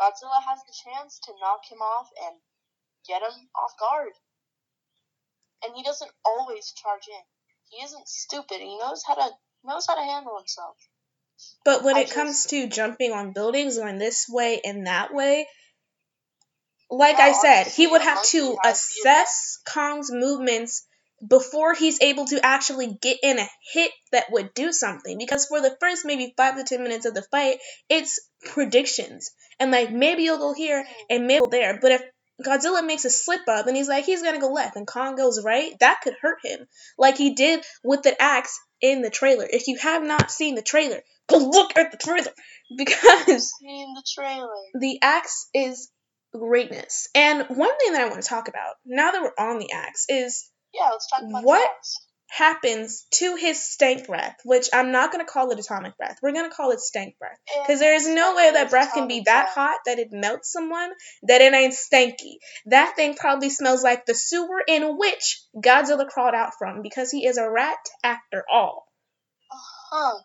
Godzilla 0.00 0.40
has 0.40 0.60
the 0.64 0.72
chance 0.72 1.20
to 1.26 1.34
knock 1.38 1.66
him 1.68 1.82
off 1.82 2.08
and 2.26 2.40
get 3.06 3.20
him 3.20 3.50
off 3.54 3.76
guard. 3.78 4.14
And 5.64 5.74
he 5.74 5.82
doesn't 5.82 6.10
always 6.24 6.72
charge 6.72 7.08
in. 7.08 7.24
He 7.70 7.84
isn't 7.84 8.08
stupid. 8.08 8.58
He 8.58 8.78
knows 8.78 9.02
how 9.06 9.14
to 9.14 9.30
knows 9.64 9.86
how 9.86 9.94
to 9.94 10.02
handle 10.02 10.36
himself. 10.36 10.76
But 11.64 11.82
when 11.82 11.96
I 11.96 12.00
it 12.00 12.10
comes 12.10 12.46
to 12.46 12.68
jumping 12.68 13.12
on 13.12 13.32
buildings, 13.32 13.78
going 13.78 13.98
this 13.98 14.26
way 14.28 14.60
and 14.64 14.86
that 14.86 15.12
way, 15.12 15.46
like 16.90 17.18
Yeah, 17.18 17.24
I 17.24 17.32
said, 17.32 17.66
he 17.66 17.86
would 17.86 18.02
have 18.02 18.22
to 18.24 18.56
assess 18.64 19.58
Kong's 19.66 20.10
movements 20.12 20.86
before 21.26 21.74
he's 21.74 22.00
able 22.00 22.26
to 22.26 22.44
actually 22.44 22.98
get 23.00 23.18
in 23.22 23.38
a 23.38 23.48
hit 23.72 23.90
that 24.12 24.30
would 24.30 24.52
do 24.54 24.72
something. 24.72 25.16
Because 25.18 25.46
for 25.46 25.60
the 25.60 25.76
first 25.80 26.04
maybe 26.04 26.34
five 26.36 26.56
to 26.56 26.64
ten 26.64 26.82
minutes 26.82 27.06
of 27.06 27.14
the 27.14 27.22
fight, 27.22 27.58
it's 27.88 28.20
predictions. 28.44 29.30
And 29.58 29.70
like 29.70 29.90
maybe 29.90 30.24
you'll 30.24 30.38
go 30.38 30.52
here 30.52 30.82
mm. 30.82 30.86
and 31.10 31.26
maybe 31.26 31.34
you'll 31.36 31.46
go 31.46 31.50
there. 31.50 31.78
But 31.80 31.92
if 31.92 32.02
Godzilla 32.42 32.84
makes 32.84 33.04
a 33.04 33.10
slip 33.10 33.46
up 33.48 33.66
and 33.66 33.76
he's 33.76 33.88
like, 33.88 34.04
he's 34.04 34.22
gonna 34.22 34.40
go 34.40 34.48
left 34.52 34.76
and 34.76 34.86
Kong 34.86 35.14
goes 35.16 35.42
right, 35.44 35.72
that 35.80 36.00
could 36.02 36.14
hurt 36.20 36.38
him. 36.44 36.66
Like 36.98 37.16
he 37.16 37.34
did 37.34 37.64
with 37.84 38.02
the 38.02 38.20
axe 38.20 38.58
in 38.80 39.02
the 39.02 39.10
trailer. 39.10 39.46
If 39.48 39.68
you 39.68 39.78
have 39.80 40.02
not 40.02 40.30
seen 40.30 40.54
the 40.54 40.62
trailer, 40.62 41.00
go 41.28 41.38
look 41.38 41.76
at 41.76 41.90
the 41.92 41.96
trailer. 41.98 42.32
Because 42.76 43.52
Seen 43.60 43.94
the 43.94 44.02
trailer. 44.14 44.48
the 44.80 44.98
axe 45.02 45.48
is 45.54 45.90
greatness. 46.32 47.08
And 47.14 47.42
one 47.48 47.78
thing 47.78 47.92
that 47.92 48.02
I 48.02 48.08
want 48.08 48.22
to 48.22 48.28
talk 48.28 48.48
about, 48.48 48.74
now 48.84 49.12
that 49.12 49.22
we're 49.22 49.44
on 49.46 49.58
the 49.58 49.70
axe, 49.70 50.06
is 50.08 50.50
Yeah, 50.72 50.88
let's 50.90 51.08
talk 51.10 51.22
about 51.22 51.44
What? 51.44 51.70
Happens 52.28 53.06
to 53.12 53.36
his 53.36 53.62
stank 53.62 54.06
breath, 54.06 54.36
which 54.44 54.68
I'm 54.72 54.90
not 54.92 55.12
going 55.12 55.24
to 55.24 55.30
call 55.30 55.50
it 55.50 55.58
atomic 55.58 55.96
breath. 55.96 56.18
We're 56.22 56.32
going 56.32 56.48
to 56.48 56.54
call 56.54 56.72
it 56.72 56.80
stank 56.80 57.16
breath. 57.18 57.38
Because 57.62 57.80
there 57.80 57.94
is 57.94 58.08
no 58.08 58.34
way 58.34 58.50
that 58.52 58.70
breath 58.70 58.92
can 58.92 59.06
be 59.08 59.22
that 59.26 59.50
hot 59.54 59.78
that 59.86 59.98
it 59.98 60.08
melts 60.10 60.50
someone, 60.52 60.90
that 61.28 61.40
it 61.40 61.52
ain't 61.54 61.74
stanky. 61.74 62.36
That 62.66 62.94
thing 62.96 63.14
probably 63.14 63.50
smells 63.50 63.84
like 63.84 64.06
the 64.06 64.14
sewer 64.14 64.62
in 64.66 64.98
which 64.98 65.42
Godzilla 65.56 66.08
crawled 66.08 66.34
out 66.34 66.52
from 66.58 66.82
because 66.82 67.10
he 67.10 67.26
is 67.26 67.36
a 67.36 67.48
rat 67.48 67.78
after 68.02 68.44
all. 68.50 68.86
Uh-huh. 69.52 70.18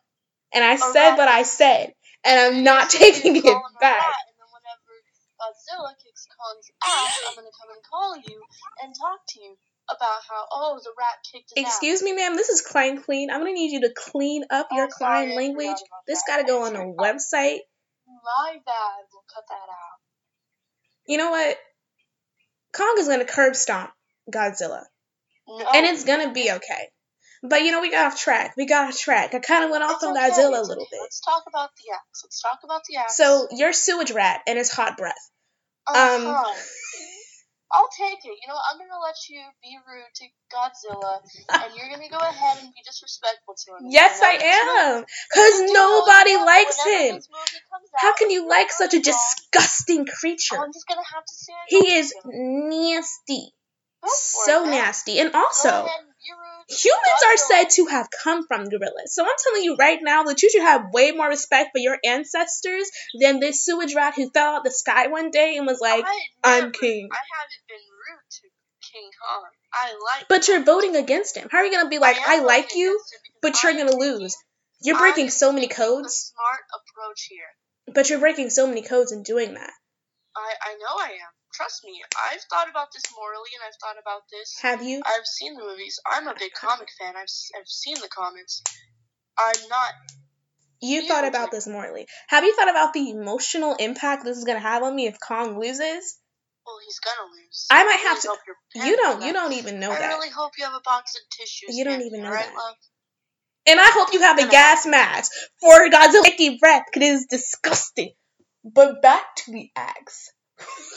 And 0.54 0.64
I 0.64 0.74
A 0.74 0.78
said 0.78 1.10
rat. 1.10 1.18
what 1.18 1.28
I 1.28 1.44
said, 1.44 1.94
and 2.24 2.40
I'm 2.40 2.64
not 2.64 2.90
taking 2.90 3.36
it 3.36 3.44
Call 3.44 3.54
him 3.54 3.76
a 3.78 3.80
back. 3.80 4.02
And 4.02 4.38
then 4.40 4.50
whenever 4.50 4.92
Godzilla 5.38 5.94
kicks 6.04 6.28
Kong's 6.34 6.72
ass, 6.84 7.20
I'm 7.30 7.36
gonna 7.36 7.54
come 7.54 7.70
and 7.76 7.84
call 7.86 8.18
you 8.18 8.42
and 8.84 8.96
talk 8.96 9.20
to 9.30 9.40
you 9.42 9.56
about 9.90 10.22
how 10.30 10.46
oh 10.52 10.80
the 10.84 10.92
rat 10.98 11.16
kicked 11.32 11.52
his 11.56 11.66
Excuse 11.66 12.00
ass. 12.02 12.04
me, 12.04 12.14
ma'am. 12.14 12.36
This 12.36 12.50
is 12.50 12.62
Crime 12.62 13.02
clean. 13.02 13.30
I'm 13.32 13.40
gonna 13.40 13.54
need 13.54 13.72
you 13.72 13.82
to 13.82 13.94
clean 13.96 14.44
up 14.50 14.68
your 14.72 14.86
Oh, 14.86 14.90
crime 14.90 15.32
I 15.32 15.36
language. 15.36 15.78
This 16.08 16.24
gotta 16.28 16.44
go 16.44 16.64
on 16.66 16.76
a 16.76 16.80
website. 16.80 17.60
My 18.08 18.58
bad. 18.66 19.04
We'll 19.12 19.24
cut 19.34 19.44
that 19.50 19.54
out. 19.54 20.00
You 21.08 21.18
know 21.18 21.32
what? 21.32 21.58
Kong 22.74 22.96
is 23.00 23.08
gonna 23.08 23.26
curb 23.26 23.56
stomp 23.56 23.92
Godzilla, 24.32 24.84
No. 25.48 25.66
and 25.74 25.86
it's 25.86 26.06
gonna 26.06 26.32
be 26.32 26.52
okay. 26.52 26.90
But 27.42 27.62
you 27.64 27.72
know, 27.72 27.82
we 27.82 27.90
got 27.90 28.08
off 28.12 28.20
track. 28.20 28.54
We 28.58 28.66
got 28.66 28.90
off 28.90 28.98
track. 29.00 29.34
I 29.34 29.40
kind 29.40 29.64
of 29.64 29.72
went 29.72 29.84
off 29.84 29.94
It's 29.96 30.04
on 30.04 30.16
okay, 30.18 30.30
Godzilla 30.30 30.60
a 30.60 30.62
little 30.62 30.86
bit. 30.92 31.00
Let's 31.02 31.22
talk 31.22 31.44
about 31.48 31.70
the 31.78 31.94
axe. 31.96 32.22
Let's 32.24 32.42
talk 32.42 32.60
about 32.64 32.82
the 32.88 32.98
axe. 32.98 33.16
So 33.18 33.48
your 33.52 33.72
sewage 33.74 34.12
rat 34.12 34.42
and 34.46 34.58
his 34.58 34.70
hot 34.70 34.98
breath. 34.98 35.16
um, 35.88 35.96
Uh-huh. 35.96 36.54
I'll 37.72 37.90
take 37.96 38.26
it. 38.26 38.34
You 38.42 38.48
know, 38.50 38.58
I'm 38.58 38.78
gonna 38.82 38.98
let 39.02 39.16
you 39.30 39.42
be 39.62 39.78
rude 39.86 40.10
to 40.16 40.26
Godzilla, 40.50 41.22
and 41.64 41.70
you're 41.78 41.90
gonna 41.90 42.10
go 42.10 42.18
ahead 42.18 42.58
and 42.64 42.74
be 42.74 42.82
disrespectful 42.86 43.54
to 43.54 43.72
him. 43.78 43.92
Yes, 43.92 44.20
I 44.22 44.38
Whenever 44.38 44.42
this 44.42 44.66
movie- 44.66 44.98
am. 44.98 45.06
Cause 45.34 45.58
nobody 45.74 46.36
likes 46.38 46.78
him. 46.84 47.16
this 47.16 47.30
movie 47.30 47.62
comes 47.70 47.90
How 47.96 48.14
can 48.16 48.30
you 48.32 48.48
like 48.50 48.72
such 48.72 48.94
a 48.94 49.00
disgusting 49.00 50.08
Oh, 50.10 50.14
creature? 50.20 50.58
I'm 50.58 50.74
just 50.74 50.88
gonna 50.88 51.04
have 51.14 51.26
to 51.26 51.34
say 51.34 51.54
He 51.68 51.94
is 51.94 52.14
nasty. 52.26 53.54
So 54.08 54.66
nasty. 54.66 55.20
And 55.20 55.36
also, 55.36 55.88
humans 56.70 57.22
are 57.28 57.38
said 57.38 57.70
to 57.72 57.86
have 57.88 58.08
come 58.24 58.46
from 58.48 58.66
gorillas. 58.70 59.14
So 59.14 59.24
I'm 59.24 59.30
telling 59.44 59.64
you 59.64 59.76
right 59.76 60.00
now 60.02 60.24
that 60.24 60.42
you 60.42 60.50
should 60.50 60.62
have 60.62 60.92
way 60.94 61.12
more 61.12 61.28
respect 61.28 61.72
for 61.74 61.80
your 61.80 61.98
ancestors 62.06 62.90
than 63.20 63.40
this 63.40 63.66
sewage 63.66 63.96
rat 63.96 64.14
who 64.16 64.30
fell 64.30 64.56
out 64.58 64.64
the 64.64 64.72
sky 64.72 65.08
one 65.08 65.32
day 65.32 65.58
and 65.58 65.66
was 65.66 65.80
like, 65.82 66.06
I 66.06 66.20
I'm 66.44 66.72
king. 66.72 67.10
I 67.12 67.18
haven't 67.18 67.68
been 67.68 67.78
rude 67.78 68.30
to 68.30 68.48
King 68.94 69.10
Kong. 69.22 69.46
I 69.74 69.94
like. 69.94 70.28
But 70.30 70.48
you're 70.48 70.64
voting 70.64 70.96
against 70.96 71.36
him. 71.38 71.48
How 71.52 71.60
are 71.60 71.66
you 71.66 71.72
gonna 71.72 71.90
be 71.90 72.00
like, 72.00 72.18
am 72.18 72.42
I 72.42 72.44
like 72.44 72.76
you, 72.76 72.92
against 72.92 73.14
him 73.14 73.20
because 73.42 73.60
but 73.62 73.64
you're 73.64 73.86
gonna 73.86 73.98
lose? 73.98 74.36
You're 74.82 74.96
I 74.96 75.00
breaking 75.00 75.30
so 75.30 75.52
many 75.52 75.68
codes, 75.68 76.34
smart 76.34 76.62
approach 76.74 77.28
here. 77.30 77.94
but 77.94 78.10
you're 78.10 78.20
breaking 78.20 78.50
so 78.50 78.66
many 78.68 78.82
codes 78.82 79.12
in 79.12 79.24
doing 79.24 79.54
that. 79.56 79.72
I 80.36 80.54
I 80.62 80.74
know 80.76 80.96
I 80.98 81.10
am. 81.10 81.34
Trust 81.60 81.84
me. 81.84 82.00
I've 82.32 82.40
thought 82.50 82.70
about 82.70 82.88
this 82.94 83.04
morally, 83.14 83.52
and 83.52 83.68
I've 83.68 83.76
thought 83.84 84.00
about 84.02 84.22
this. 84.32 84.56
Have 84.62 84.82
you? 84.82 85.02
I've 85.06 85.26
seen 85.26 85.56
the 85.56 85.64
movies. 85.66 86.00
I'm 86.10 86.26
a 86.26 86.34
big 86.40 86.54
comic 86.54 86.88
fan. 86.98 87.16
I've 87.18 87.28
I've 87.60 87.68
seen 87.68 87.96
the 87.96 88.08
comics. 88.08 88.64
I'm 89.38 89.68
not. 89.68 89.92
You 90.80 91.06
thought 91.06 91.28
about 91.28 91.42
like- 91.42 91.52
this 91.52 91.68
morally. 91.68 92.08
Have 92.30 92.46
you 92.46 92.56
thought 92.56 92.70
about 92.70 92.94
the 92.94 93.10
emotional 93.10 93.76
impact 93.76 94.24
this 94.24 94.38
is 94.38 94.46
gonna 94.46 94.62
have 94.62 94.84
on 94.84 94.96
me 94.96 95.08
if 95.08 95.20
Kong 95.20 95.60
loses? 95.60 96.18
Well, 96.66 96.80
he's 96.86 97.00
gonna 97.02 97.30
lose. 97.30 97.68
I 97.70 97.84
might 97.84 98.00
have 98.08 98.22
to- 98.22 98.38
You 98.76 98.96
don't. 98.96 99.22
You 99.22 99.34
don't 99.34 99.52
even 99.52 99.82
know 99.82 99.92
I 99.92 100.00
that. 100.00 100.12
I 100.12 100.14
really 100.14 100.30
hope 100.30 100.54
you 100.58 100.64
have 100.64 100.76
a 100.76 100.82
box 100.86 101.16
of 101.16 101.30
tissues. 101.30 101.76
You 101.76 101.84
don't 101.84 102.04
even 102.04 102.22
know 102.22 102.28
alright, 102.28 102.46
that. 102.46 102.56
love? 102.56 102.76
And 103.66 103.82
I 103.82 103.90
hope 103.92 104.14
you 104.14 104.22
have 104.22 104.40
a 104.40 104.48
gas 104.48 104.86
mask 104.86 105.34
for 105.60 105.90
Godzilla 105.90 106.24
taking 106.24 106.58
breath, 106.58 106.84
because 106.86 107.10
it 107.10 107.14
is 107.16 107.26
disgusting. 107.30 108.14
But 108.64 109.02
back 109.02 109.36
to 109.44 109.52
the 109.52 109.70
axe. 109.76 110.32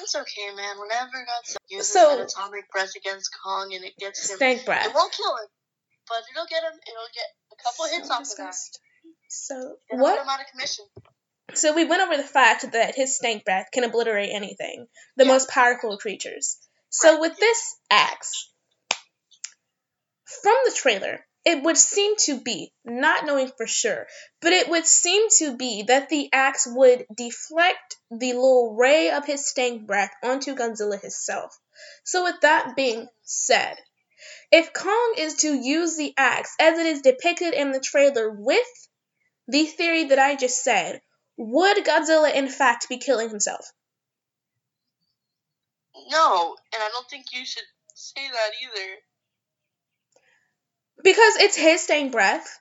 It's 0.01 0.15
okay, 0.15 0.55
man. 0.55 0.79
Whenever 0.81 1.25
Godzilla 1.27 1.57
uses 1.69 1.93
So- 1.93 2.17
an 2.19 2.23
atomic 2.27 2.69
breath 2.71 2.95
against 2.97 3.31
Kong 3.45 3.73
and 3.75 3.85
it 3.85 3.97
gets 3.99 4.29
him, 4.31 4.37
Stank 4.37 4.65
breath. 4.65 4.87
it 4.87 4.95
won't 4.95 5.13
kill 5.13 5.37
him, 5.37 5.47
but 6.09 6.23
it'll 6.31 6.47
get 6.47 6.63
him. 6.65 6.73
It'll 6.87 7.13
get 7.15 7.27
a 7.53 7.63
couple 7.63 7.85
hits 7.87 8.09
So 8.09 8.15
off 8.15 8.21
of 8.23 8.27
that. 8.29 8.37
disgusting. 8.37 8.81
So 9.29 9.55
It'll 9.57 9.79
put 9.91 9.99
what? 9.99 10.21
him 10.21 10.29
out 10.29 10.41
of 10.41 10.47
commission. 10.49 10.85
So 11.55 11.73
we 11.75 11.85
went 11.85 12.03
over 12.03 12.17
the 12.17 12.25
fact 12.27 12.71
that 12.73 12.95
his 12.95 13.17
stank 13.17 13.45
breath 13.45 13.69
can 13.73 13.85
obliterate 13.85 14.31
anything, 14.33 14.89
the 15.17 15.25
Yeah. 15.25 15.33
most 15.33 15.49
powerful 15.49 15.99
creatures. 15.99 16.59
So 16.91 17.21
with 17.21 17.37
this 17.39 17.77
axe, 17.91 18.49
from 20.43 20.57
the 20.65 20.73
trailer, 20.73 21.27
it 21.45 21.63
would 21.63 21.77
seem 21.77 22.17
to 22.17 22.41
be, 22.41 22.73
not 22.85 23.27
knowing 23.27 23.51
for 23.57 23.67
sure, 23.67 24.07
but 24.41 24.53
it 24.53 24.69
would 24.69 24.87
seem 24.87 25.29
to 25.39 25.57
be 25.57 25.85
that 25.85 26.09
the 26.09 26.29
axe 26.33 26.69
would 26.71 27.05
deflect 27.15 27.97
the 28.11 28.33
little 28.33 28.75
ray 28.77 29.11
of 29.11 29.25
his 29.25 29.49
stank 29.49 29.87
breath 29.87 30.13
onto 30.23 30.55
Godzilla 30.55 31.01
himself. 31.01 31.59
So 32.05 32.25
with 32.25 32.41
that 32.43 32.77
being 32.77 33.09
said, 33.23 33.77
if 34.53 34.73
Kong 34.73 35.15
is 35.19 35.35
to 35.37 35.53
use 35.53 35.97
the 35.97 36.15
axe 36.17 36.55
as 36.61 36.79
it 36.79 36.87
is 36.87 37.03
depicted 37.03 37.55
in 37.55 37.73
the 37.73 37.81
trailer 37.81 38.31
with 38.31 38.89
the 39.49 39.67
theory 39.67 40.05
that 40.05 40.19
I 40.19 40.37
just 40.37 40.63
said, 40.63 41.01
would 41.37 41.85
Godzilla 41.85 42.33
in 42.33 42.49
fact 42.49 42.89
be 42.89 42.99
killing 42.99 43.31
himself? 43.31 43.67
No, 46.09 46.57
and 46.73 46.83
I 46.83 46.89
don't 46.91 47.09
think 47.09 47.27
you 47.33 47.45
should 47.45 47.65
say 47.95 48.29
that 48.31 48.51
either. 48.63 48.97
Because 51.03 51.37
it's 51.37 51.57
his 51.57 51.83
stank 51.83 52.13
breath. 52.13 52.59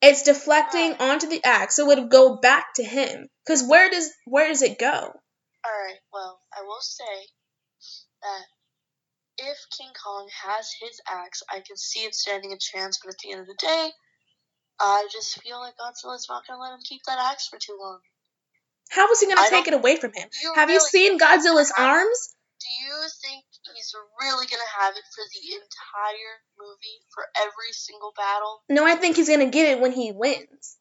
It's 0.00 0.22
deflecting 0.22 0.90
Right. 0.92 1.00
onto 1.00 1.26
the 1.26 1.42
axe, 1.44 1.76
so 1.76 1.90
it 1.90 1.98
would 1.98 2.10
go 2.10 2.36
back 2.36 2.74
to 2.74 2.84
him. 2.84 3.28
Because 3.44 3.64
where 3.64 3.90
does 3.90 4.10
where 4.26 4.48
does 4.48 4.62
it 4.62 4.78
go? 4.78 5.12
Alright, 5.66 6.00
well, 6.12 6.40
I 6.56 6.62
will 6.62 6.80
say 6.80 7.26
that 8.22 8.44
if 9.38 9.58
King 9.76 9.90
Kong 10.04 10.28
has 10.42 10.70
his 10.80 11.00
axe, 11.08 11.42
I 11.50 11.60
can 11.66 11.76
see 11.76 12.00
it 12.00 12.14
standing 12.14 12.52
a 12.52 12.58
chance, 12.58 12.98
but 13.02 13.12
at 13.12 13.18
the 13.18 13.32
end 13.32 13.40
of 13.40 13.46
the 13.46 13.54
day, 13.54 13.90
I 14.80 15.08
just 15.10 15.40
feel 15.42 15.58
like 15.58 15.74
Godzilla's 15.76 16.28
not 16.28 16.46
gonna 16.46 16.60
let 16.60 16.74
him 16.74 16.80
keep 16.88 17.02
that 17.06 17.18
axe 17.18 17.48
for 17.48 17.58
too 17.58 17.76
long. 17.80 18.00
How 18.90 19.10
is 19.10 19.20
he 19.20 19.26
gonna 19.26 19.40
I 19.40 19.50
take 19.50 19.66
it 19.68 19.74
away 19.74 19.96
from 19.96 20.12
him? 20.14 20.28
Have 20.54 20.70
you 20.70 20.80
seen 20.80 21.18
Godzilla's 21.18 21.72
arms? 21.76 22.34
Do 22.60 22.66
you 22.66 23.08
think 23.22 23.44
he's 23.72 23.94
really 24.20 24.46
gonna 24.46 24.62
have 24.80 24.94
it 24.96 25.04
for 25.14 25.22
the 25.22 25.54
entire 25.54 26.34
movie, 26.58 26.98
for 27.14 27.24
every 27.36 27.72
single 27.72 28.12
battle? 28.16 28.62
No, 28.68 28.84
I 28.84 28.96
think 28.96 29.14
he's 29.14 29.28
gonna 29.28 29.46
get 29.46 29.68
it 29.68 29.80
when 29.80 29.92
he 29.92 30.10
wins. 30.12 30.76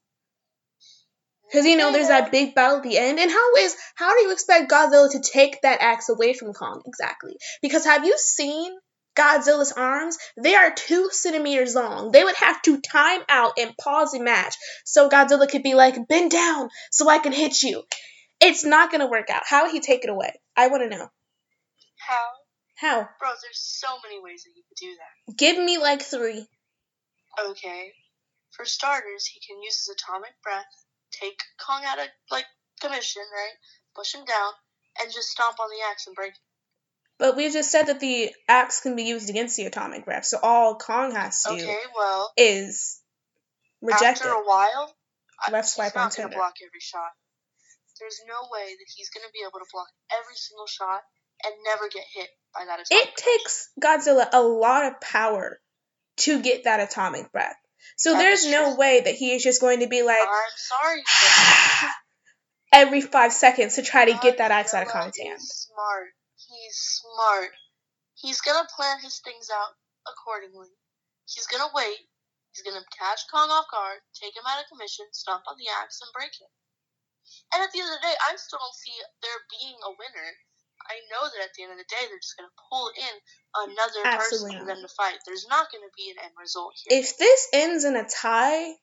Because 1.46 1.66
you 1.66 1.78
know 1.78 1.92
there's 1.92 2.08
that 2.08 2.32
big 2.32 2.56
battle 2.56 2.78
at 2.78 2.84
the 2.84 2.98
end, 2.98 3.20
and 3.20 3.32
how 3.32 3.56
is 3.58 3.76
how 3.96 4.14
do 4.14 4.24
you 4.24 4.32
expect 4.32 4.72
Godzilla 4.72 5.12
to 5.12 5.20
take 5.22 5.62
that 5.62 5.82
axe 5.82 6.10
away 6.10 6.34
from 6.34 6.54
Kong 6.54 6.82
exactly? 6.86 7.38
Because 7.62 7.86
have 7.86 8.06
you 8.06 8.18
seen 8.18 8.76
Godzilla's 9.16 9.72
arms? 9.72 10.18
They 10.36 10.56
are 10.56 10.74
two 10.74 11.10
centimeters 11.12 11.76
long. 11.76 12.12
They 12.12 12.24
would 12.24 12.36
have 12.36 12.62
to 12.64 12.82
time 12.82 13.22
out 13.30 13.54
and 13.60 13.78
pause 13.78 14.12
the 14.12 14.20
match 14.20 14.56
so 14.84 15.10
Godzilla 15.10 15.48
could 15.50 15.64
be 15.64 15.76
like, 15.76 16.08
"Bend 16.08 16.32
down 16.32 16.70
so 16.92 17.08
I 17.08 17.20
can 17.20 17.32
hit 17.32 17.62
you." 17.62 17.84
It's 18.42 18.66
not 18.66 18.92
gonna 18.92 19.08
work 19.08 19.30
out. 19.30 19.44
How 19.46 19.64
would 19.64 19.72
he 19.72 19.80
take 19.80 20.04
it 20.04 20.10
away? 20.10 20.34
I 20.56 20.68
want 20.68 20.84
to 20.84 20.90
know 20.90 21.10
How? 22.08 22.30
how. 22.76 23.10
Bro, 23.20 23.30
there's 23.42 23.60
so 23.60 23.88
many 24.04 24.22
ways 24.22 24.44
that 24.44 24.52
he 24.56 24.64
could 24.64 24.78
do 24.80 24.96
that. 24.98 25.36
Give 25.38 25.58
me 25.58 25.78
like 25.78 26.02
three. 26.04 26.48
Okay. 27.40 27.92
For 28.52 28.66
starters, 28.66 29.26
he 29.26 29.40
can 29.46 29.62
use 29.62 29.78
his 29.86 29.90
atomic 29.96 30.32
breath, 30.44 30.66
take 31.12 31.40
Kong 31.60 31.84
out 31.86 32.00
of 32.00 32.08
like 32.32 32.46
commission, 32.82 33.24
right? 33.34 33.54
Push 33.96 34.16
him 34.16 34.26
down, 34.26 34.52
and 35.02 35.12
just 35.12 35.30
stomp 35.30 35.60
on 35.60 35.70
the 35.70 35.84
axe 35.92 36.08
and 36.08 36.16
break 36.16 36.32
it. 36.32 36.40
But 37.20 37.36
we 37.36 37.52
just 37.52 37.72
said 37.72 37.88
that 37.88 38.00
the 38.00 38.32
axe 38.48 38.80
can 38.82 38.96
be 38.96 39.04
used 39.04 39.30
against 39.30 39.58
the 39.58 39.66
atomic 39.66 40.06
breath, 40.06 40.26
so 40.26 40.38
all 40.42 40.76
Kong 40.78 41.14
has 41.16 41.42
to 41.44 41.50
do 41.58 41.64
Okay, 41.64 41.80
well, 41.96 42.32
is 42.38 43.02
reject 43.82 44.22
after 44.22 44.30
it. 44.30 44.38
a 44.38 44.44
while, 44.46 44.96
I- 45.46 45.52
Left 45.52 45.66
he's 45.68 45.74
swipe 45.74 45.96
not 45.96 46.02
on 46.02 46.10
gonna 46.10 46.30
Tinder. 46.30 46.38
block 46.38 46.54
every 46.66 46.80
shot. 46.80 47.12
There's 48.00 48.22
no 48.28 48.48
way 48.52 48.76
that 48.78 48.86
he's 48.96 49.10
gonna 49.10 49.34
be 49.34 49.42
able 49.42 49.60
to 49.60 49.66
block 49.74 49.90
every 50.14 50.36
single 50.36 50.68
shot 50.68 51.02
and 51.44 51.54
never 51.66 51.90
get 51.90 52.04
hit 52.14 52.30
by 52.54 52.66
that 52.66 52.80
atomic 52.80 53.08
It 53.08 53.16
takes 53.16 53.70
Godzilla 53.82 54.28
a 54.34 54.42
lot 54.42 54.86
of 54.86 55.02
power 55.02 55.60
to 56.18 56.42
get 56.42 56.64
that 56.64 56.80
atomic 56.80 57.32
breath. 57.32 57.56
So 57.96 58.14
That 58.14 58.20
there's 58.20 58.46
no 58.46 58.76
way 58.76 59.02
that 59.02 59.16
he 59.16 59.34
is 59.34 59.44
just 59.44 59.62
going 59.62 59.82
to 59.82 59.88
be 59.88 60.04
like 60.04 60.22
I'm 60.22 60.58
sorry, 60.58 61.02
every 62.74 63.02
five 63.02 63.34
seconds 63.34 63.76
to 63.76 63.84
try 63.84 64.06
to 64.06 64.20
get 64.22 64.40
that 64.40 64.52
axe 64.52 64.74
out 64.74 64.84
of 64.84 64.90
Kong's 64.90 65.18
hand. 65.18 65.40
Smart. 65.40 66.10
He's 66.36 66.78
smart. 66.78 67.52
He's 68.16 68.42
gonna 68.42 68.68
plan 68.76 68.98
his 69.02 69.20
things 69.20 69.50
out 69.54 69.74
accordingly. 70.10 70.74
He's 71.26 71.46
gonna 71.46 71.70
wait. 71.74 72.10
He's 72.54 72.66
gonna 72.66 72.86
catch 72.98 73.30
Kong 73.30 73.50
off 73.50 73.70
guard, 73.70 74.02
take 74.18 74.36
him 74.36 74.48
out 74.48 74.62
of 74.64 74.70
commission, 74.70 75.06
stomp 75.12 75.44
on 75.46 75.58
the 75.58 75.70
axe, 75.70 76.02
and 76.02 76.10
break 76.14 76.34
it. 76.34 76.52
And 77.54 77.62
at 77.62 77.72
the 77.72 77.80
end 77.80 77.94
of 77.94 78.02
the 78.02 78.08
day, 78.08 78.16
I 78.18 78.36
still 78.38 78.58
don't 78.58 78.74
see 78.74 78.96
there 79.22 79.40
being 79.52 79.78
a 79.84 79.92
winner. 79.92 80.30
I 80.86 81.02
know 81.10 81.24
that 81.26 81.44
at 81.44 81.54
the 81.58 81.64
end 81.64 81.72
of 81.74 81.78
the 81.78 81.90
day, 81.90 82.04
they're 82.08 82.22
just 82.22 82.38
gonna 82.38 82.54
pull 82.70 82.92
in 82.94 83.14
another 83.72 84.02
Absolutely 84.06 84.56
person 84.56 84.60
for 84.62 84.66
not. 84.66 84.76
them 84.76 84.82
to 84.88 84.94
fight. 84.94 85.18
There's 85.26 85.48
not 85.50 85.72
gonna 85.72 85.92
be 85.98 86.12
an 86.12 86.24
end 86.24 86.34
result 86.40 86.74
here. 86.84 87.00
If 87.00 87.18
this 87.18 87.48
ends 87.54 87.84
in 87.84 87.96
a 87.96 88.08
tie, 88.08 88.74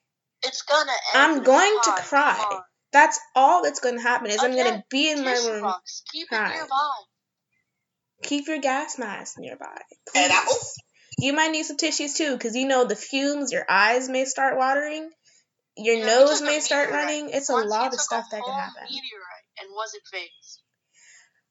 it's 0.43 0.63
gonna 0.63 0.91
end. 0.91 1.15
I'm 1.15 1.33
in 1.39 1.43
a 1.43 1.45
going 1.45 1.79
to 1.85 1.93
cry. 2.03 2.61
That's 2.93 3.19
all 3.35 3.63
that's 3.65 3.81
going 3.81 3.97
to 3.97 4.03
happen. 4.03 4.31
Is 4.31 4.41
I'm 4.41 4.53
going 4.53 4.73
to 4.73 4.85
be 4.89 5.11
in 5.11 5.25
my 5.25 5.33
room. 5.33 5.63
box. 5.63 6.05
Keep 6.13 6.27
it 6.27 6.29
crying. 6.29 6.53
nearby. 6.53 6.91
Keep 8.23 8.47
your 8.47 8.59
gas 8.61 8.99
mask 8.99 9.35
nearby. 9.37 9.81
And 10.15 10.33
I- 10.33 10.45
please. 10.45 10.75
You 11.19 11.33
might 11.33 11.51
need 11.51 11.65
some 11.65 11.77
tissues 11.77 12.15
too, 12.15 12.33
because 12.33 12.57
you 12.57 12.67
know 12.67 12.85
the 12.85 12.97
fumes. 12.97 13.53
Your 13.53 13.65
eyes 13.69 14.09
may 14.09 14.25
start 14.25 14.57
watering. 14.57 15.11
Your 15.77 15.97
You 15.97 16.07
know, 16.07 16.19
he 16.19 16.25
nose 16.25 16.43
may 16.43 16.61
start 16.61 16.91
running. 16.91 17.31
It's 17.31 17.49
a 17.51 17.53
Once 17.53 17.65
he 17.65 17.71
lot 17.71 17.87
of 17.87 17.93
took 17.93 18.01
a 18.01 18.03
stuff 18.03 18.25
that 18.31 18.43
can 18.45 18.55
happen. 18.55 18.83
Meteorite 18.83 19.47
and 19.61 19.69
wasn't 19.75 20.03
phased. 20.11 20.63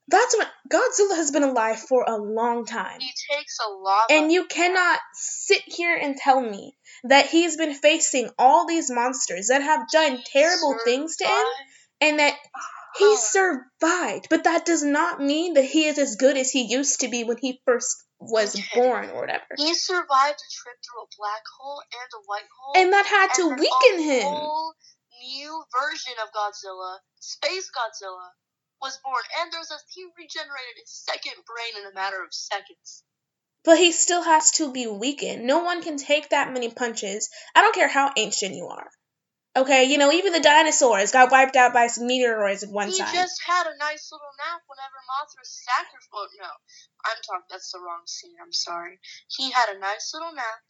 That's 0.08 0.36
what 0.36 0.50
Godzilla 0.70 1.16
has 1.16 1.32
been 1.32 1.44
alive 1.44 1.80
for 1.80 2.04
a 2.08 2.18
long 2.18 2.66
time. 2.66 3.00
He 3.00 3.12
takes 3.32 3.58
a 3.66 3.70
lot. 3.72 4.12
And 4.12 4.32
you 4.32 4.46
cannot 4.46 5.00
sit 5.13 5.62
here 5.66 5.96
and 5.96 6.18
tell 6.18 6.42
me 6.42 6.76
that 7.06 7.28
he's 7.28 7.58
been 7.58 7.74
facing 7.74 8.30
all 8.38 8.68
these 8.68 8.92
monsters 8.92 9.48
that 9.48 9.62
have 9.62 9.89
done 9.89 10.22
terrible 10.26 10.78
things 10.84 11.18
to 11.18 11.26
him 11.26 11.46
and 12.02 12.20
that 12.20 12.36
he 13.00 13.16
survived. 13.16 14.28
But 14.30 14.44
that 14.44 14.66
does 14.66 14.84
not 14.84 15.22
mean 15.22 15.54
that 15.56 15.66
he 15.66 15.86
is 15.86 15.98
as 15.98 16.16
good 16.16 16.38
as 16.38 16.52
he 16.52 16.63
used 16.63 17.00
to 17.02 17.08
be 17.08 17.24
when 17.24 17.38
he 17.38 17.62
first 17.66 18.04
was 18.20 18.56
Okay. 18.56 18.80
born 18.80 19.10
or 19.10 19.22
whatever. 19.22 19.46
He 19.58 19.74
survived 19.74 20.39
a 20.39 20.50
trip 20.52 20.78
through 20.84 21.04
a 21.04 21.08
black 21.18 21.44
hole 21.60 21.82
and 21.82 22.10
a 22.13 22.22
white 22.26 22.50
hole. 22.60 22.82
And 22.82 22.94
that 22.94 23.06
had 23.06 23.34
to 23.36 23.50
weaken 23.50 24.04
him. 24.04 24.24
whole 24.24 24.74
new 25.22 25.63
version 25.82 26.13
of 26.22 26.30
Godzilla, 26.32 27.00
Space 27.20 27.70
Godzilla, 27.72 28.30
was 28.84 29.00
born. 29.00 29.24
And 29.39 29.52
there's 29.52 29.72
a 29.72 29.80
he 29.89 30.04
regenerated 30.04 30.76
his 30.84 30.91
second 30.91 31.39
brain 31.48 31.82
in 31.82 31.89
a 31.89 31.96
matter 31.96 32.22
of 32.22 32.34
seconds. 32.34 33.04
But 33.63 33.80
he 33.80 33.93
still 33.93 34.22
has 34.22 34.52
to 34.60 34.72
be 34.72 34.86
weakened. 34.88 35.48
No 35.48 35.63
one 35.63 35.82
can 35.82 35.96
take 35.96 36.30
that 36.30 36.52
many 36.52 36.69
punches. 36.69 37.32
I 37.56 37.62
don't 37.62 37.74
care 37.74 37.88
how 37.88 38.12
ancient 38.17 38.56
you 38.56 38.67
are. 38.67 38.91
Okay, 39.56 39.86
you 39.86 40.02
know, 40.02 40.12
even 40.12 40.34
the 40.34 40.41
dinosaurs 40.41 41.13
got 41.13 41.32
wiped 41.32 41.56
out 41.56 41.78
by 41.78 41.86
some 41.86 42.10
meteoroids 42.10 42.65
at 42.65 42.74
one 42.74 42.89
he 42.89 42.98
time. 42.98 43.13
just 43.13 43.39
had 43.46 43.69
a 43.69 43.78
nice 43.78 44.10
little 44.12 44.34
nap 44.41 44.65
whenever 44.65 44.98
Mothra 45.06 45.46
sacrificed. 45.46 46.34
No, 46.41 46.50
I'm 47.06 47.22
talking. 47.22 47.48
That's 47.54 47.72
the 47.72 47.80
wrong 47.80 48.02
scene. 48.06 48.36
I'm 48.41 48.52
sorry. 48.52 49.00
He 49.30 49.52
had 49.52 49.69
a 49.69 49.80
nice 49.80 50.12
little 50.13 50.34
nap. 50.34 50.65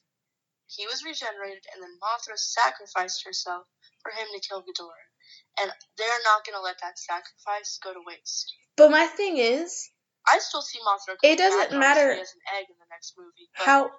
He 0.68 0.86
was 0.86 1.02
regenerated, 1.02 1.64
and 1.74 1.82
then 1.82 1.96
Mothra 2.04 2.38
sacrificed 2.38 3.24
herself 3.26 3.64
for 4.04 4.12
him 4.12 4.28
to 4.36 4.44
kill 4.44 4.62
Ghidorah. 4.62 5.13
And 5.60 5.72
they're 5.98 6.24
not 6.26 6.46
gonna 6.46 6.64
let 6.64 6.78
that 6.82 6.98
sacrifice 6.98 7.80
go 7.84 7.94
to 7.94 8.00
waste. 8.06 8.54
But 8.76 8.92
my 8.92 9.06
thing 9.06 9.38
is, 9.38 9.90
I 10.28 10.40
still 10.40 10.62
see 10.62 10.80
Mothra. 10.80 11.16
It 11.24 11.38
doesn't 11.38 11.78
matter 11.78 12.12
as 12.12 12.34
an 12.34 12.58
egg 12.58 12.66
in 12.70 12.76
the 12.80 12.86
next 12.90 13.14
movie. 13.18 13.50
How 13.54 13.92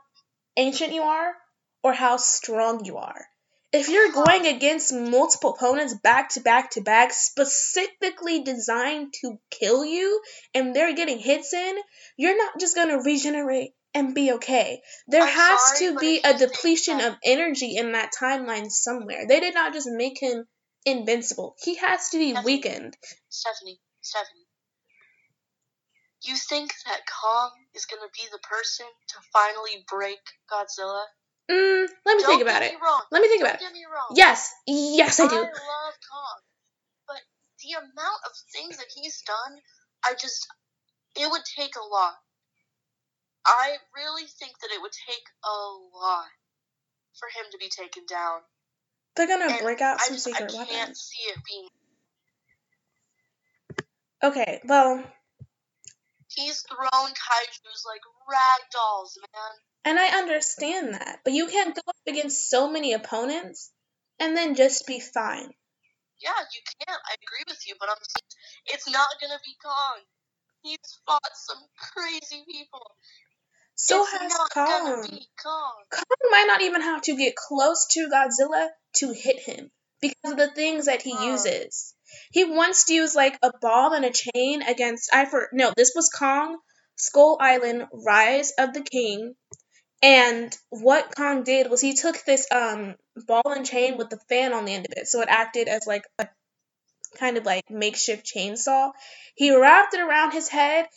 ancient 0.56 0.92
you 0.92 1.02
are 1.02 1.34
or 1.82 1.92
how 1.92 2.16
strong 2.16 2.84
you 2.84 2.96
are. 2.96 3.26
If 3.72 3.88
you're 3.88 4.12
going 4.12 4.46
against 4.46 4.94
multiple 4.94 5.54
opponents 5.54 5.94
back 5.94 6.30
to 6.30 6.40
back 6.40 6.70
to 6.72 6.80
back, 6.80 7.12
specifically 7.12 8.44
designed 8.44 9.12
to 9.20 9.38
kill 9.50 9.84
you, 9.84 10.22
and 10.54 10.74
they're 10.74 10.94
getting 10.94 11.18
hits 11.18 11.52
in, 11.52 11.76
you're 12.16 12.36
not 12.36 12.60
just 12.60 12.76
gonna 12.76 13.02
regenerate 13.02 13.72
and 13.92 14.14
be 14.14 14.32
okay. 14.32 14.80
There 15.08 15.22
I'm 15.22 15.28
has 15.28 15.78
sorry, 15.78 15.92
to 15.92 15.98
be 15.98 16.20
a 16.22 16.38
depletion 16.38 17.00
of 17.00 17.16
energy 17.24 17.76
in 17.76 17.92
that 17.92 18.12
timeline 18.18 18.70
somewhere. 18.70 19.26
They 19.26 19.40
did 19.40 19.54
not 19.54 19.72
just 19.72 19.88
make 19.90 20.20
him 20.20 20.46
invincible. 20.84 21.56
He 21.62 21.76
has 21.76 22.10
to 22.10 22.18
be 22.18 22.30
Stephanie. 22.32 22.44
weakened. 22.54 22.96
Stephanie, 23.28 23.80
Stephanie, 24.00 24.46
you 26.24 26.36
think 26.36 26.72
that 26.86 27.00
Kong 27.06 27.50
is 27.74 27.84
gonna 27.86 28.08
be 28.14 28.22
the 28.32 28.38
person 28.38 28.86
to 29.08 29.16
finally 29.32 29.84
break 29.88 30.20
Godzilla? 30.50 31.04
Mm, 31.50 31.88
let 32.06 32.16
me 32.16 32.22
Don't 32.22 32.30
think 32.30 32.42
about 32.42 32.62
it. 32.62 32.72
wrong. 32.80 33.02
Let 33.10 33.20
me 33.20 33.28
think 33.28 33.42
Don't 33.42 33.50
about 33.50 33.62
it. 33.62 33.72
me 33.72 33.84
wrong. 33.84 34.08
Yes, 34.14 34.50
yes, 34.66 35.20
I 35.20 35.28
do. 35.28 35.36
I 35.36 35.40
love 35.40 35.94
Kong, 36.10 36.40
but 37.06 37.20
the 37.62 37.72
amount 37.78 38.20
of 38.24 38.32
things 38.52 38.78
that 38.78 38.88
he's 38.94 39.20
done, 39.22 39.60
I 40.04 40.14
just, 40.14 40.46
it 41.16 41.30
would 41.30 41.44
take 41.44 41.76
a 41.76 41.84
lot. 41.84 42.14
I 43.46 43.76
really 43.94 44.24
think 44.24 44.58
that 44.60 44.70
it 44.72 44.80
would 44.80 44.92
take 44.92 45.24
a 45.44 45.56
lot 46.00 46.28
for 47.18 47.28
him 47.28 47.44
to 47.52 47.58
be 47.58 47.68
taken 47.68 48.04
down. 48.08 48.40
They're 49.16 49.28
gonna 49.28 49.52
And 49.54 49.60
break 49.62 49.80
out 49.80 50.00
I 50.00 50.04
some 50.06 50.14
I 50.16 50.18
secret 50.18 50.52
can't 50.52 50.68
weapons. 50.70 51.00
see 51.00 51.22
it 51.30 51.38
being. 51.48 51.68
Okay, 54.22 54.60
well, 54.64 55.04
He's 56.28 56.62
thrown 56.62 56.88
kaiju's 56.90 57.84
like 57.86 58.00
rag 58.28 58.60
dolls, 58.72 59.16
man. 59.20 59.52
and 59.84 59.98
I 60.00 60.18
understand 60.18 60.94
that, 60.94 61.20
but 61.22 61.32
you 61.32 61.46
can't 61.46 61.74
go 61.74 61.82
up 61.86 61.96
against 62.08 62.50
so 62.50 62.68
many 62.68 62.92
opponents 62.92 63.70
and 64.18 64.36
then 64.36 64.54
just 64.56 64.86
be 64.86 64.98
fine. 64.98 65.52
Yeah, 66.20 66.30
you 66.52 66.60
can't. 66.86 67.00
I 67.08 67.14
agree 67.14 67.44
with 67.46 67.60
you, 67.68 67.74
but 67.78 67.88
I'm. 67.88 67.96
It's 68.66 68.88
not 68.90 69.06
gonna 69.20 69.38
be 69.44 69.54
Kong. 69.62 70.00
He's 70.62 70.98
fought 71.06 71.20
some 71.34 71.62
crazy 71.92 72.42
people. 72.50 72.82
So 73.76 74.02
it's 74.02 74.12
has 74.12 74.32
not 74.32 74.54
gonna 74.54 74.96
Kong. 75.02 75.08
be 75.10 75.26
Kong. 75.40 75.74
Kong 75.90 76.30
might 76.30 76.46
not 76.48 76.62
even 76.62 76.80
have 76.80 77.02
to 77.02 77.16
get 77.16 77.36
close 77.36 77.86
to 77.90 78.08
Godzilla 78.08 78.68
to 78.96 79.12
hit 79.12 79.40
him 79.40 79.70
because 80.00 80.32
of 80.32 80.36
the 80.36 80.50
things 80.50 80.86
that 80.86 81.02
he 81.02 81.14
Huh. 81.14 81.24
uses. 81.32 81.94
He 82.32 82.44
once 82.44 82.88
used 82.88 83.16
like 83.16 83.38
a 83.42 83.50
ball 83.60 83.92
and 83.92 84.04
a 84.04 84.10
chain 84.10 84.62
against 84.62 85.12
I 85.12 85.24
for 85.26 85.48
no, 85.52 85.72
this 85.76 85.92
was 85.94 86.08
Kong 86.10 86.58
Skull 86.96 87.38
Island 87.40 87.86
Rise 87.92 88.52
of 88.58 88.72
the 88.72 88.82
King. 88.82 89.34
And 90.02 90.56
what 90.70 91.14
Kong 91.16 91.44
did 91.44 91.70
was 91.70 91.80
he 91.80 91.94
took 91.94 92.24
this 92.24 92.46
um 92.50 92.96
ball 93.16 93.42
and 93.46 93.66
chain 93.66 93.96
with 93.96 94.10
the 94.10 94.20
fan 94.28 94.52
on 94.52 94.64
the 94.64 94.74
end 94.74 94.86
of 94.86 94.92
it, 94.96 95.08
so 95.08 95.20
it 95.22 95.28
acted 95.30 95.68
as 95.68 95.86
like 95.86 96.04
a 96.18 96.28
kind 97.18 97.36
of 97.36 97.44
like 97.44 97.70
makeshift 97.70 98.26
chainsaw. 98.26 98.92
He 99.34 99.54
wrapped 99.54 99.94
it 99.94 100.00
around 100.00 100.32
his 100.32 100.48
head, 100.48 100.88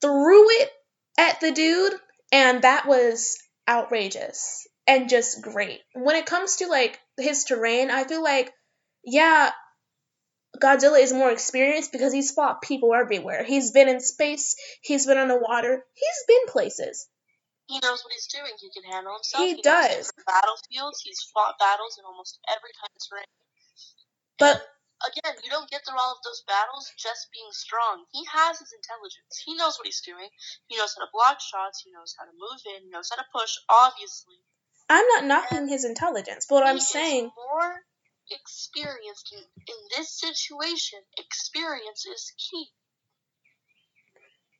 threw 0.00 0.50
it 0.50 0.70
at 1.18 1.40
the 1.40 1.52
dude, 1.52 1.94
and 2.32 2.62
that 2.62 2.86
was 2.86 3.38
outrageous 3.68 4.66
and 4.86 5.08
just 5.08 5.42
great. 5.42 5.80
When 5.94 6.16
it 6.16 6.26
comes 6.26 6.56
to 6.56 6.66
like 6.66 6.98
his 7.18 7.44
terrain, 7.44 7.90
I 7.90 8.04
feel 8.04 8.22
like 8.22 8.52
yeah, 9.04 9.50
Godzilla 10.58 11.00
is 11.00 11.12
more 11.12 11.30
experienced 11.30 11.92
because 11.92 12.12
he's 12.12 12.32
fought 12.32 12.62
people 12.62 12.94
everywhere. 12.94 13.44
He's 13.44 13.72
been 13.72 13.88
in 13.88 14.00
space, 14.00 14.56
he's 14.82 15.06
been 15.06 15.18
underwater, 15.18 15.84
he's 15.94 16.24
been 16.26 16.52
places. 16.52 17.08
He 17.68 17.78
knows 17.78 18.02
what 18.02 18.12
he's 18.12 18.26
doing. 18.26 18.50
He 18.58 18.68
can 18.74 18.82
handle 18.90 19.14
himself. 19.14 19.46
He 19.46 19.52
knows 19.54 19.62
does. 19.62 20.12
battlefields. 20.26 21.02
He's 21.06 21.22
fought 21.32 21.54
battles 21.60 21.98
in 22.00 22.04
almost 22.04 22.40
every 22.50 22.74
kind 22.74 22.90
of 22.90 23.08
terrain. 23.08 23.30
But 24.40 24.66
Again, 25.00 25.32
you 25.40 25.48
don't 25.48 25.70
get 25.70 25.80
through 25.80 25.96
all 25.96 26.12
of 26.12 26.20
those 26.20 26.44
battles 26.44 26.92
just 27.00 27.32
being 27.32 27.48
strong. 27.52 28.04
He 28.12 28.20
has 28.28 28.60
his 28.60 28.76
intelligence. 28.76 29.40
He 29.40 29.56
knows 29.56 29.80
what 29.80 29.88
he's 29.88 30.04
doing. 30.04 30.28
He 30.68 30.76
knows 30.76 30.92
how 30.92 31.04
to 31.04 31.10
block 31.10 31.40
shots. 31.40 31.80
He 31.80 31.88
knows 31.90 32.12
how 32.20 32.28
to 32.28 32.36
move 32.36 32.60
in. 32.68 32.84
He 32.84 32.90
knows 32.92 33.08
how 33.08 33.16
to 33.16 33.24
push. 33.32 33.56
Obviously, 33.72 34.44
I'm 34.90 35.06
not 35.06 35.24
knocking 35.24 35.68
his 35.68 35.84
intelligence, 35.84 36.46
but 36.48 36.56
what 36.56 36.66
I'm 36.66 36.80
saying 36.80 37.30
more 37.36 37.76
experienced 38.32 39.32
in, 39.32 39.38
in 39.38 39.74
this 39.96 40.18
situation. 40.18 40.98
Experience 41.16 42.04
is 42.06 42.32
key. 42.36 42.66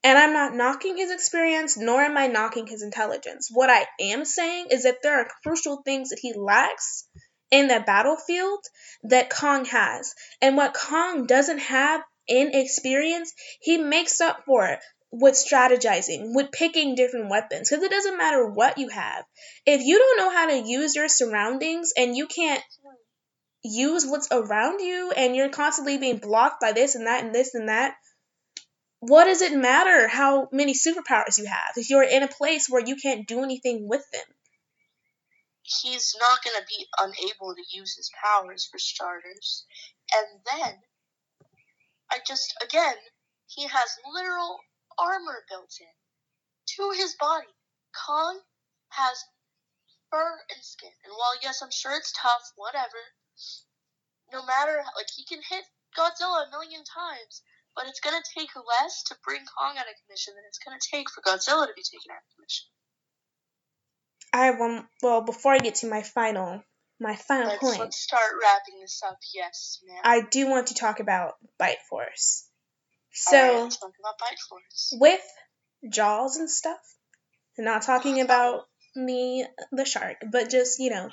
And 0.05 0.16
I'm 0.16 0.33
not 0.33 0.55
knocking 0.55 0.97
his 0.97 1.11
experience, 1.11 1.77
nor 1.77 2.01
am 2.01 2.16
I 2.16 2.29
knocking 2.29 2.69
his 2.69 2.83
intelligence. 2.83 3.49
What 3.53 3.71
I 3.71 3.87
am 4.01 4.25
saying 4.25 4.69
is 4.71 4.85
that 4.85 4.99
there 5.03 5.21
are 5.21 5.29
crucial 5.43 5.83
things 5.85 6.11
that 6.11 6.21
he 6.23 6.33
lacks 6.33 7.09
in 7.51 7.66
the 7.66 7.83
battlefield 7.85 8.64
that 9.03 9.31
Kong 9.31 9.64
has. 9.64 10.14
And 10.40 10.57
what 10.57 10.75
Kong 10.75 11.27
doesn't 11.27 11.59
have 11.59 12.03
in 12.29 12.55
experience, 12.55 13.33
he 13.61 13.79
makes 13.79 14.21
up 14.21 14.45
for 14.47 14.66
it 14.66 14.79
with 15.12 15.35
strategizing, 15.35 16.35
with 16.35 16.53
picking 16.53 16.94
different 16.94 17.31
weapons. 17.31 17.68
Because 17.68 17.85
it 17.85 17.90
doesn't 17.90 18.18
matter 18.18 18.49
what 18.49 18.79
you 18.79 18.88
have. 18.88 19.25
If 19.66 19.83
you 19.83 19.99
don't 19.99 20.18
know 20.18 20.31
how 20.31 20.46
to 20.46 20.68
use 20.68 20.94
your 20.94 21.09
surroundings 21.09 21.92
and 21.96 22.16
you 22.16 22.27
can't 22.27 22.62
use 23.62 24.07
what's 24.07 24.29
around 24.31 24.81
you 24.81 25.12
and 25.16 25.35
you're 25.37 25.51
constantly 25.51 25.99
being 25.99 26.18
blocked 26.18 26.61
by 26.61 26.73
this 26.73 26.94
and 26.94 27.07
that 27.07 27.25
and 27.25 27.35
this 27.35 27.55
and 27.55 27.68
that, 27.68 27.94
what 29.01 29.25
does 29.25 29.40
it 29.40 29.57
matter 29.57 30.09
how 30.09 30.49
many 30.53 30.75
superpowers 30.75 31.38
you 31.38 31.46
have 31.46 31.73
if 31.77 31.88
you're 31.90 32.03
in 32.03 32.23
a 32.23 32.29
place 32.29 32.68
where 32.68 32.85
you 32.85 32.96
can't 32.96 33.27
do 33.27 33.42
anything 33.42 33.88
with 33.88 34.05
them? 34.12 34.23
He's 35.62 36.14
not 36.18 36.42
going 36.44 36.57
to 36.59 36.66
be 36.66 36.87
unable 36.99 37.55
to 37.55 37.77
use 37.77 37.96
his 37.96 38.11
powers 38.23 38.68
for 38.70 38.79
starters. 38.79 39.64
And 40.14 40.40
then, 40.53 40.75
I 42.11 42.18
just, 42.27 42.55
again, 42.62 42.94
he 43.46 43.62
has 43.68 43.96
literal 44.12 44.59
armor 45.00 45.44
built 45.48 45.72
in 45.80 45.94
to 46.76 46.92
his 46.96 47.16
body. 47.18 47.48
Kong 48.06 48.38
has 48.90 49.24
fur 50.10 50.38
and 50.54 50.62
skin. 50.62 50.92
And 51.04 51.12
while, 51.16 51.34
yes, 51.42 51.62
I'm 51.62 51.72
sure 51.72 51.96
it's 51.96 52.12
tough, 52.12 52.52
whatever, 52.56 53.00
no 54.32 54.44
matter, 54.44 54.76
like, 54.96 55.08
he 55.14 55.24
can 55.24 55.40
hit 55.42 55.64
Godzilla 55.96 56.46
a 56.46 56.50
million 56.50 56.82
times, 56.84 57.42
but 57.74 57.86
it's 57.86 58.00
going 58.00 58.14
to 58.14 58.30
take 58.38 58.50
less 58.54 59.02
to 59.08 59.16
bring 59.24 59.40
Kong 59.56 59.78
out 59.78 59.88
of 59.88 59.94
commission 60.06 60.34
than 60.34 60.44
it's 60.46 60.58
going 60.58 60.78
to 60.78 60.88
take 60.90 61.10
for 61.10 61.22
Godzilla 61.22 61.66
to 61.66 61.74
be 61.74 61.82
taken 61.82 62.10
out 62.12 62.22
of 62.22 62.30
commission. 62.36 62.68
I 64.32 64.46
have 64.46 64.58
one. 64.58 64.86
Well, 65.02 65.22
before 65.22 65.52
I 65.52 65.58
get 65.58 65.76
to 65.76 65.88
my 65.88 66.02
final, 66.02 66.62
my 67.00 67.16
final 67.16 67.48
Let's, 67.48 67.62
point, 67.62 67.80
let's 67.80 67.98
start 67.98 68.30
wrapping 68.42 68.80
this 68.80 69.02
up. 69.06 69.18
Yes, 69.34 69.80
ma'am. 69.86 70.02
I 70.04 70.20
do 70.20 70.48
want 70.48 70.68
to 70.68 70.74
talk 70.74 71.00
about 71.00 71.34
Bite 71.58 71.82
Force. 71.88 72.46
So 73.12 73.62
let's 73.64 73.77
talk 73.79 73.92
about 73.99 74.18
Bite 74.18 74.38
Force. 74.49 74.94
with 74.99 75.20
Jaws 75.90 76.37
and 76.37 76.51
stuff, 76.51 76.79
I'm 77.59 77.64
not 77.64 77.83
talking 77.83 78.20
about 78.20 78.64
me 78.96 79.46
the 79.73 79.85
shark, 79.85 80.16
but 80.31 80.51
just 80.51 80.79
you 80.79 80.90
know, 80.90 81.09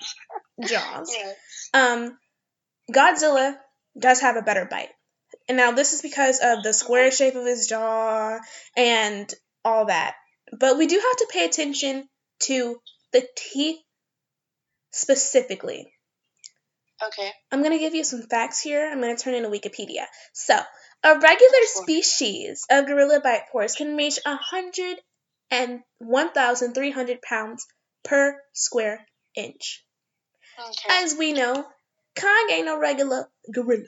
Jaws. 0.66 1.16
Yeah. 1.18 1.34
Um, 1.74 2.18
Godzilla 2.92 3.58
does 4.00 4.22
have 4.22 4.36
a 4.38 4.42
better 4.42 4.66
bite. 4.66 4.90
And 5.50 5.58
now 5.58 5.72
this 5.72 5.94
is 5.94 6.02
because 6.02 6.40
of 6.42 6.64
the 6.64 6.74
square 6.74 7.12
shape 7.12 7.36
of 7.36 7.46
his 7.46 7.68
jaw 7.68 8.40
and 8.76 9.34
all 9.64 9.86
that. 9.86 10.16
But 10.58 10.78
we 10.78 10.88
do 10.88 10.96
have 10.96 11.18
to 11.18 11.28
pay 11.32 11.46
attention 11.46 12.08
to 12.44 12.80
the 13.12 13.28
teeth 13.36 13.80
specifically. 14.92 15.92
Okay. 17.06 17.30
I'm 17.52 17.60
going 17.62 17.74
to 17.74 17.80
give 17.80 17.94
you 17.94 18.04
some 18.04 18.24
facts 18.24 18.60
here. 18.62 18.90
I'm 18.90 19.02
going 19.02 19.16
to 19.16 19.22
turn 19.22 19.36
into 19.36 19.50
Wikipedia. 19.50 20.06
So, 20.34 20.58
a 21.04 21.20
regular 21.20 21.64
species 21.66 22.66
of 22.70 22.86
gorilla 22.86 23.20
bite 23.22 23.50
force 23.52 23.76
can 23.76 23.96
reach 23.96 24.20
100 24.26 24.98
and 25.52 25.82
1,300 26.00 27.22
pounds 27.22 27.66
per 28.04 28.42
square 28.54 29.06
inch. 29.36 29.86
Okay. 30.60 31.04
As 31.04 31.16
we 31.16 31.34
know, 31.34 31.66
Kong 32.20 32.50
ain't 32.52 32.66
no 32.66 32.80
regular 32.80 33.30
gorilla. 33.54 33.86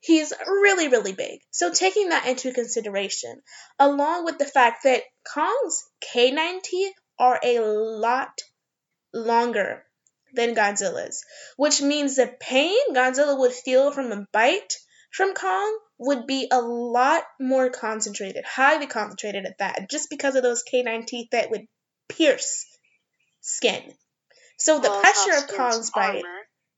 He's 0.00 0.32
really, 0.46 0.88
really 0.88 1.12
big. 1.12 1.40
So, 1.50 1.72
taking 1.72 2.08
that 2.08 2.26
into 2.26 2.52
consideration, 2.52 3.40
along 3.78 4.24
with 4.24 4.38
the 4.38 4.44
fact 4.44 4.84
that 4.84 5.04
Kong's 5.32 5.84
canine 6.00 6.60
teeth 6.62 6.94
are 7.18 7.38
a 7.42 7.60
lot 7.60 8.40
longer 9.12 9.84
than 10.32 10.54
Godzilla's, 10.54 11.24
which 11.56 11.82
means 11.82 12.16
the 12.16 12.26
pain 12.40 12.94
Godzilla 12.94 13.38
would 13.38 13.52
feel 13.52 13.92
from 13.92 14.10
a 14.10 14.26
bite 14.32 14.74
from 15.12 15.34
Kong 15.34 15.78
would 15.98 16.26
be 16.26 16.48
a 16.50 16.60
lot 16.60 17.22
more 17.40 17.70
concentrated, 17.70 18.44
highly 18.44 18.86
concentrated 18.86 19.46
at 19.46 19.58
that, 19.58 19.90
just 19.90 20.10
because 20.10 20.34
of 20.34 20.42
those 20.42 20.62
canine 20.62 21.06
teeth 21.06 21.28
that 21.32 21.50
would 21.50 21.66
pierce 22.08 22.66
skin. 23.40 23.82
So 24.56 24.78
the 24.78 24.90
Well, 24.90 25.00
pressure 25.00 25.38
of 25.38 25.48
Kong's 25.48 25.90
bite 25.90 26.24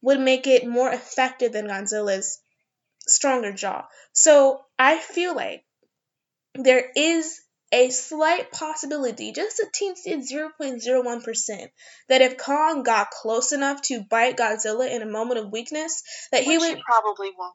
would 0.02 0.20
make 0.20 0.46
it 0.46 0.66
more 0.66 0.90
effective 0.90 1.52
than 1.52 1.66
Godzilla's 1.66 2.40
stronger 3.06 3.52
jaw. 3.52 3.86
So 4.12 4.64
I 4.78 4.98
feel 4.98 5.34
like 5.34 5.64
there 6.54 6.90
is 6.94 7.40
a 7.72 7.90
slight 7.90 8.52
possibility, 8.52 9.32
just 9.32 9.58
a 9.58 9.66
teensy 9.66 10.14
0.01%, 10.16 11.70
that 12.08 12.22
if 12.22 12.38
Kong 12.38 12.84
got 12.84 13.10
close 13.10 13.52
enough 13.52 13.82
to 13.82 14.04
bite 14.04 14.36
Godzilla 14.36 14.88
in 14.88 15.02
a 15.02 15.06
moment 15.06 15.40
of 15.40 15.50
weakness, 15.50 16.02
that 16.30 16.44
he 16.44 16.56
would. 16.56 16.78
probably 16.80 17.32
won't. 17.36 17.54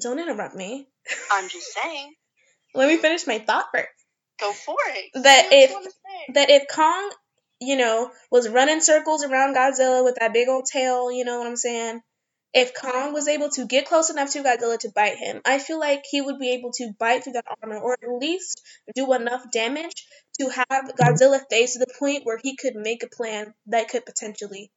Don't 0.00 0.18
interrupt 0.18 0.54
me. 0.54 0.88
I'm 1.32 1.48
just 1.48 1.72
saying. 1.72 2.14
Let 2.74 2.88
me 2.88 2.96
finish 2.98 3.26
my 3.26 3.38
thought 3.38 3.66
first. 3.72 3.88
Go 4.40 4.52
for 4.52 4.76
it. 4.88 5.22
That 5.22 5.48
if- 5.52 5.74
That 6.34 6.50
if 6.50 6.68
Kong, 6.68 7.10
you 7.60 7.76
know, 7.76 8.10
was 8.30 8.48
running 8.48 8.80
circles 8.80 9.24
around 9.24 9.56
Godzilla 9.56 10.04
with 10.04 10.16
that 10.16 10.32
big 10.32 10.48
old 10.48 10.66
tail, 10.66 11.10
you 11.10 11.24
know 11.24 11.38
what 11.38 11.46
I'm 11.46 11.56
saying? 11.56 12.02
If 12.54 12.74
mm-hmm. 12.74 12.90
Kong 12.90 13.12
was 13.12 13.28
able 13.28 13.50
to 13.50 13.66
get 13.66 13.86
close 13.86 14.10
enough 14.10 14.30
to 14.32 14.42
Godzilla 14.42 14.78
to 14.78 14.90
bite 14.94 15.16
him, 15.16 15.40
I 15.44 15.58
feel 15.58 15.78
like 15.78 16.04
he 16.08 16.20
would 16.20 16.38
be 16.38 16.50
able 16.50 16.72
to 16.72 16.92
bite 16.98 17.24
through 17.24 17.34
that 17.34 17.44
armor 17.62 17.78
or 17.78 17.94
at 17.94 18.20
least 18.20 18.62
do 18.94 19.12
enough 19.12 19.50
damage 19.52 20.06
to 20.40 20.48
have 20.48 20.94
Godzilla 20.98 21.40
phase 21.50 21.72
to 21.74 21.78
the 21.80 21.94
point 21.98 22.24
where 22.24 22.38
he 22.42 22.56
could 22.56 22.74
make 22.74 23.02
a 23.02 23.08
plan 23.08 23.54
that 23.66 23.88
could 23.88 24.06
potentially 24.06 24.70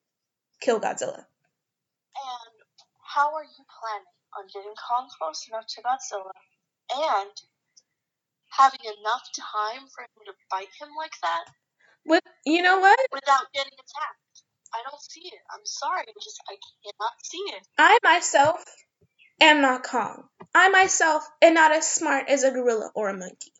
kill 0.59 0.79
Godzilla. 0.79 1.17
And 1.17 2.53
how 3.15 3.33
are 3.35 3.43
you 3.43 3.65
planning 3.79 4.05
on 4.37 4.47
getting 4.53 4.75
Kong 4.77 5.07
close 5.19 5.47
enough 5.49 5.67
to 5.67 5.81
Godzilla 5.81 6.31
and 6.95 7.31
having 8.49 8.81
enough 8.85 9.23
time 9.35 9.87
for 9.93 10.03
him 10.03 10.21
to 10.27 10.33
bite 10.51 10.73
him 10.79 10.89
like 10.97 11.13
that 11.21 11.45
With 12.05 12.23
you 12.45 12.61
know 12.61 12.79
what? 12.79 12.99
without 13.11 13.47
getting 13.53 13.73
attacked? 13.73 14.37
I 14.73 14.79
don't 14.89 15.01
see 15.01 15.27
it. 15.27 15.41
I'm 15.51 15.65
sorry, 15.65 16.03
I 16.07 16.13
just 16.23 16.41
I 16.49 16.55
cannot 16.83 17.13
see 17.23 17.43
it. 17.57 17.67
I 17.77 17.97
myself 18.03 18.63
am 19.41 19.61
not 19.61 19.83
Kong. 19.83 20.25
I 20.55 20.69
myself 20.69 21.23
am 21.41 21.55
not 21.55 21.71
as 21.71 21.87
smart 21.87 22.29
as 22.29 22.43
a 22.43 22.51
gorilla 22.51 22.91
or 22.95 23.09
a 23.09 23.17
monkey. 23.17 23.51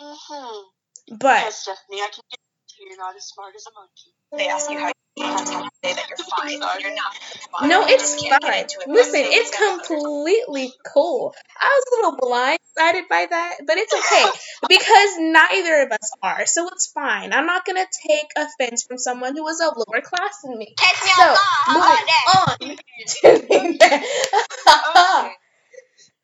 Mm-hmm. 0.00 1.16
But 1.18 1.42
Yes, 1.42 1.62
Stephanie, 1.62 2.02
I 2.02 2.10
can 2.14 2.24
get 2.30 2.40
you're 2.88 2.98
not 2.98 3.16
as 3.16 3.24
smart 3.24 3.54
as 3.56 3.64
a 3.66 3.72
monkey. 3.74 4.12
They 4.32 4.48
ask 4.48 4.70
you 4.70 4.78
how 4.78 4.92
you 5.16 5.24
have 5.24 5.44
to 5.44 5.70
say 5.84 5.92
that 5.94 6.08
you're 6.08 6.16
fine. 6.18 6.80
You're 6.80 6.94
not 6.94 7.14
fine. 7.52 7.68
No, 7.68 7.86
it's 7.86 8.02
just 8.02 8.24
can't 8.24 8.42
get 8.42 8.50
fine. 8.50 8.64
it 8.64 8.88
Listen, 8.88 9.20
it's 9.24 9.56
completely 9.56 10.72
cool. 10.92 11.34
I 11.60 11.68
was 11.68 11.84
a 11.86 11.96
little 11.96 12.18
blindsided 12.18 13.08
by 13.08 13.26
that, 13.28 13.56
but 13.66 13.76
it's 13.76 13.92
okay 13.92 14.24
because 14.68 15.10
neither 15.18 15.82
of 15.82 15.92
us 15.92 16.10
are, 16.22 16.46
so 16.46 16.68
it's 16.68 16.90
fine. 16.92 17.32
I'm 17.32 17.46
not 17.46 17.64
gonna 17.66 17.86
take 18.08 18.30
offense 18.36 18.84
from 18.84 18.98
someone 18.98 19.36
who 19.36 19.46
is 19.48 19.60
of 19.60 19.76
lower 19.76 20.00
class 20.00 20.40
than 20.42 20.58
me. 20.58 20.74
Catch 20.78 21.02
me 21.02 21.10
So, 21.10 21.34
moving 21.72 21.90
on 22.36 22.58
to 22.58 23.82
Okay. 24.96 25.32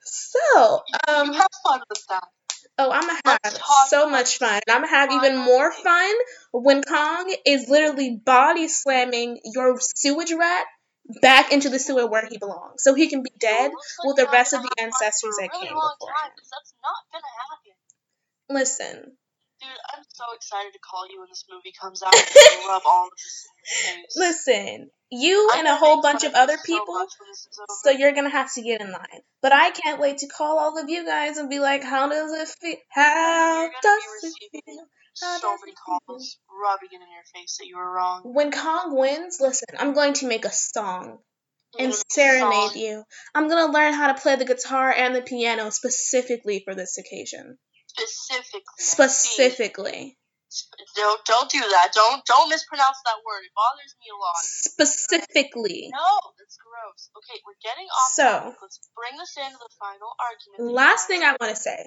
So, 0.02 0.82
um, 1.08 1.32
have 1.34 1.48
fun 1.64 1.80
with 1.88 2.04
that. 2.08 2.28
Oh, 2.78 2.90
I'm 2.92 3.02
gonna 3.06 3.20
have 3.26 3.58
so 3.88 4.08
much 4.08 4.38
fun. 4.38 4.60
I'm 4.68 4.82
gonna 4.82 4.88
have 4.88 5.10
even 5.12 5.38
more 5.38 5.72
fun 5.72 6.14
when 6.52 6.82
Kong 6.82 7.34
is 7.46 7.68
literally 7.68 8.16
body 8.24 8.68
slamming 8.68 9.40
your 9.44 9.78
sewage 9.80 10.32
rat 10.32 10.66
back 11.22 11.52
into 11.52 11.70
the 11.70 11.78
sewer 11.78 12.06
where 12.06 12.26
he 12.28 12.38
belongs, 12.38 12.82
so 12.82 12.94
he 12.94 13.08
can 13.08 13.22
be 13.22 13.32
dead 13.40 13.70
with 14.04 14.16
the 14.16 14.26
rest 14.32 14.52
of 14.52 14.62
the 14.62 14.70
ancestors 14.80 15.36
that 15.40 15.50
came 15.52 15.68
before 15.74 15.80
him. 15.80 16.32
'cause 16.36 16.50
That's 16.50 16.74
not 16.82 17.04
gonna 17.12 17.24
happen. 17.50 17.74
Listen, 18.50 19.18
Dude, 19.60 19.70
I'm 19.94 20.04
so 20.08 20.24
excited 20.34 20.72
to 20.72 20.78
call 20.78 21.08
you 21.10 21.20
when 21.20 21.28
this 21.30 21.44
movie 21.50 21.74
comes 21.74 22.02
out 22.02 22.14
and 22.14 22.24
rub 22.68 22.82
all 22.86 23.06
of 23.06 23.12
this 23.16 23.48
listen, 24.16 24.90
you 25.10 25.50
I'm 25.52 25.60
and 25.60 25.68
a 25.68 25.76
whole 25.76 26.02
bunch 26.02 26.24
of 26.24 26.34
other 26.34 26.56
people, 26.64 26.94
much 26.94 27.12
when 27.18 27.30
this 27.30 27.46
is 27.50 27.60
so 27.82 27.90
you're 27.90 28.12
gonna 28.12 28.30
have 28.30 28.52
to 28.54 28.62
get 28.62 28.80
in 28.80 28.92
line. 28.92 29.22
But 29.42 29.52
I 29.52 29.70
can't 29.70 30.00
wait 30.00 30.18
to 30.18 30.26
call 30.26 30.58
all 30.58 30.78
of 30.78 30.88
you 30.88 31.04
guys 31.04 31.38
and 31.38 31.48
be 31.48 31.58
like, 31.58 31.82
how 31.82 32.08
does 32.08 32.32
it 32.32 32.48
feel? 32.60 32.76
How 32.90 33.70
does 33.82 34.24
it 34.24 34.62
feel? 34.64 34.86
How 35.20 35.38
so 35.38 35.50
does 35.50 35.60
many 35.60 35.72
it 35.72 35.78
feel? 35.86 35.98
calls 36.06 36.38
rubbing 36.62 36.88
it 36.92 37.02
in 37.02 37.12
your 37.12 37.24
face 37.34 37.56
that 37.58 37.66
you 37.66 37.76
were 37.76 37.92
wrong. 37.92 38.22
When 38.24 38.52
Kong 38.52 38.96
wins, 38.96 39.38
listen, 39.40 39.68
I'm 39.78 39.94
going 39.94 40.14
to 40.14 40.28
make 40.28 40.44
a 40.44 40.52
song 40.52 41.18
and 41.78 41.80
gonna 41.80 41.88
make 41.88 41.94
a 41.94 42.12
serenade 42.12 42.70
song 42.70 42.76
you. 42.76 43.04
I'm 43.34 43.48
gonna 43.48 43.72
learn 43.72 43.94
how 43.94 44.12
to 44.12 44.20
play 44.20 44.36
the 44.36 44.44
guitar 44.44 44.92
and 44.92 45.14
the 45.14 45.22
piano 45.22 45.70
specifically 45.70 46.62
for 46.64 46.74
this 46.74 46.98
occasion. 46.98 47.58
Specifically. 48.06 48.78
Specifically. 48.78 50.18
Don't 50.96 51.20
don't 51.26 51.50
do 51.50 51.60
that. 51.60 51.92
Don't 51.92 52.24
don't 52.24 52.48
mispronounce 52.48 52.96
that 53.04 53.20
word. 53.26 53.44
It 53.44 53.52
bothers 53.54 53.94
me 54.00 54.06
a 54.08 54.16
lot. 54.16 54.42
Specifically. 54.42 55.90
No, 55.92 56.32
that's 56.38 56.56
gross. 56.56 57.10
Okay, 57.18 57.40
we're 57.44 57.60
getting 57.62 57.84
off. 57.84 58.12
So, 58.12 58.24
topic. 58.24 58.58
let's 58.62 58.80
bring 58.96 59.18
this 59.18 59.36
into 59.36 59.58
the 59.58 59.68
final 59.78 60.08
argument. 60.18 60.74
last 60.74 61.06
thing 61.06 61.22
I 61.22 61.36
want 61.38 61.54
to 61.54 61.60
say 61.60 61.86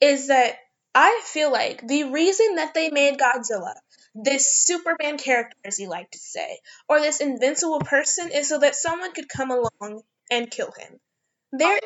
is 0.00 0.28
that 0.28 0.56
I 0.94 1.22
feel 1.24 1.50
like 1.50 1.86
the 1.86 2.04
reason 2.04 2.56
that 2.56 2.74
they 2.74 2.90
made 2.90 3.18
Godzilla 3.18 3.74
this 4.14 4.64
Superman 4.64 5.16
character, 5.16 5.56
as 5.64 5.78
you 5.78 5.88
like 5.88 6.10
to 6.10 6.18
say, 6.18 6.58
or 6.88 7.00
this 7.00 7.20
invincible 7.20 7.80
person, 7.80 8.30
is 8.30 8.48
so 8.48 8.58
that 8.58 8.74
someone 8.74 9.12
could 9.12 9.28
come 9.28 9.50
along 9.50 10.02
and 10.30 10.50
kill 10.50 10.70
him. 10.78 11.00
They're 11.52 11.80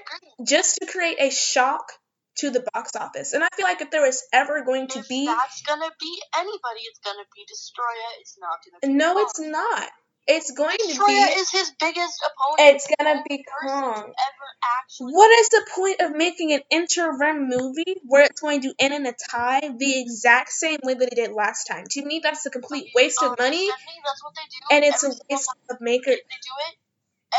just 0.44 0.76
to 0.76 0.86
create 0.86 1.18
a 1.20 1.30
shock 1.30 1.92
to 2.38 2.51
the 2.51 2.64
box 2.75 2.94
office. 2.96 3.33
And 3.33 3.42
I 3.44 3.49
feel 3.57 3.64
like 3.64 3.81
if 3.81 3.90
there 3.90 4.03
was 4.03 4.22
ever 4.33 4.64
going 4.64 4.88
to 4.88 5.01
If 5.01 5.09
be 5.09 5.27
that's 5.27 5.62
gonna 5.62 5.90
be 6.01 6.22
anybody, 6.37 6.81
it's 6.90 7.01
gonna 7.05 7.25
be 7.35 7.42
Destoroyah. 7.44 8.20
It's 8.20 8.37
not 8.38 8.59
gonna 8.64 8.92
be. 8.92 8.99
no, 8.99 9.14
Kong. 9.14 9.22
it's 9.27 9.40
not. 9.40 9.88
It's 10.29 10.51
going 10.51 10.77
to 10.77 10.87
be 10.88 10.92
Destoroyah 10.94 11.37
is 11.38 11.51
his 11.51 11.70
biggest 11.79 12.18
opponent. 12.27 12.75
It's 12.77 12.87
gonna 12.99 13.22
be 13.29 13.44
Kong. 13.62 13.94
Ever 13.94 14.49
actually. 14.83 15.12
What 15.12 15.31
is 15.38 15.49
the 15.51 15.66
point 15.75 16.01
of 16.01 16.16
making 16.16 16.53
an 16.53 16.62
interim 16.70 17.49
movie 17.49 17.94
where 18.07 18.25
it's 18.25 18.40
going 18.40 18.62
to 18.62 18.75
end 18.81 18.92
in 18.92 19.07
a 19.07 19.12
tie 19.31 19.61
the 19.79 20.01
exact 20.01 20.51
same 20.51 20.81
way 20.83 20.94
that 20.94 21.12
it 21.12 21.14
did 21.14 21.33
last 21.33 21.64
time? 21.66 21.85
To 21.90 22.05
me, 22.05 22.20
that's 22.22 22.44
a 22.46 22.51
complete 22.51 22.90
waste 22.94 23.22
Um, 23.22 23.33
of 23.33 23.38
money, 23.38 23.66
Stephanie, 23.68 24.03
that's 24.05 24.25
what 24.25 24.35
they 24.35 24.42
do. 24.51 24.75
and 24.75 24.85
it's 24.85 25.03
a 25.05 25.07
every 25.07 25.14
single 25.16 25.27
waste 25.37 25.46
time. 25.46 25.77
of 25.77 25.81
maker. 25.81 26.11
They 26.11 26.40
do 26.42 26.55
it 26.70 26.75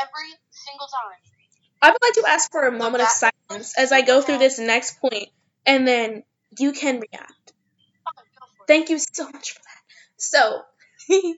every 0.01 0.31
single 0.51 0.87
time. 0.87 1.36
I 1.81 1.89
would 1.89 2.01
like 2.01 2.13
to 2.13 2.23
ask 2.27 2.51
for 2.51 2.67
a 2.67 2.71
moment 2.71 3.03
of 3.03 3.09
silence 3.09 3.73
as 3.77 3.91
I 3.91 4.01
go 4.01 4.21
through 4.21 4.39
this 4.39 4.59
next 4.59 4.99
point, 4.99 5.29
and 5.65 5.87
then 5.87 6.23
you 6.57 6.71
can 6.71 6.95
react. 6.95 7.53
Fine, 8.03 8.25
go 8.39 8.45
for 8.57 8.63
it. 8.63 8.67
Thank 8.67 8.89
you 8.89 8.99
so 8.99 9.29
much 9.29 9.51
for 9.51 9.59
that. 9.59 9.83
So, 10.17 10.61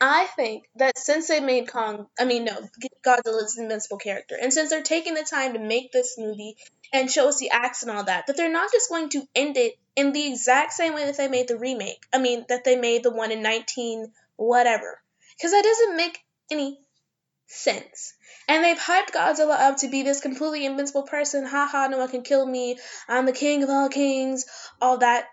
I 0.00 0.26
think 0.36 0.64
that 0.76 0.98
since 0.98 1.28
they 1.28 1.40
made 1.40 1.68
Kong, 1.68 2.06
I 2.18 2.24
mean, 2.24 2.44
no, 2.44 2.68
Godzilla's 3.04 3.56
an 3.56 3.64
invincible 3.64 3.98
character, 3.98 4.36
and 4.40 4.52
since 4.52 4.70
they're 4.70 4.82
taking 4.82 5.14
the 5.14 5.24
time 5.24 5.52
to 5.54 5.58
make 5.58 5.92
this 5.92 6.16
movie 6.18 6.56
and 6.92 7.10
show 7.10 7.28
us 7.28 7.38
the 7.38 7.50
acts 7.50 7.82
and 7.82 7.90
all 7.90 8.04
that, 8.04 8.26
that 8.26 8.36
they're 8.36 8.52
not 8.52 8.72
just 8.72 8.88
going 8.88 9.10
to 9.10 9.28
end 9.34 9.56
it 9.56 9.74
in 9.96 10.12
the 10.12 10.26
exact 10.26 10.72
same 10.72 10.94
way 10.94 11.04
that 11.04 11.16
they 11.16 11.28
made 11.28 11.48
the 11.48 11.58
remake. 11.58 12.04
I 12.12 12.18
mean, 12.18 12.44
that 12.48 12.64
they 12.64 12.76
made 12.76 13.02
the 13.02 13.10
one 13.10 13.30
in 13.30 13.42
19 13.42 14.12
whatever. 14.36 15.00
Because 15.36 15.52
that 15.52 15.62
doesn't 15.62 15.96
make 15.96 16.18
any 16.50 16.80
sense. 17.50 18.14
And 18.48 18.64
they've 18.64 18.78
hyped 18.78 19.10
Godzilla 19.10 19.58
up 19.58 19.78
to 19.78 19.88
be 19.88 20.02
this 20.02 20.20
completely 20.20 20.64
invincible 20.64 21.02
person. 21.02 21.44
Haha, 21.44 21.88
no 21.88 21.98
one 21.98 22.08
can 22.08 22.22
kill 22.22 22.46
me. 22.46 22.78
I'm 23.08 23.26
the 23.26 23.32
king 23.32 23.62
of 23.62 23.70
all 23.70 23.88
kings. 23.88 24.46
All 24.80 24.98
that 24.98 25.26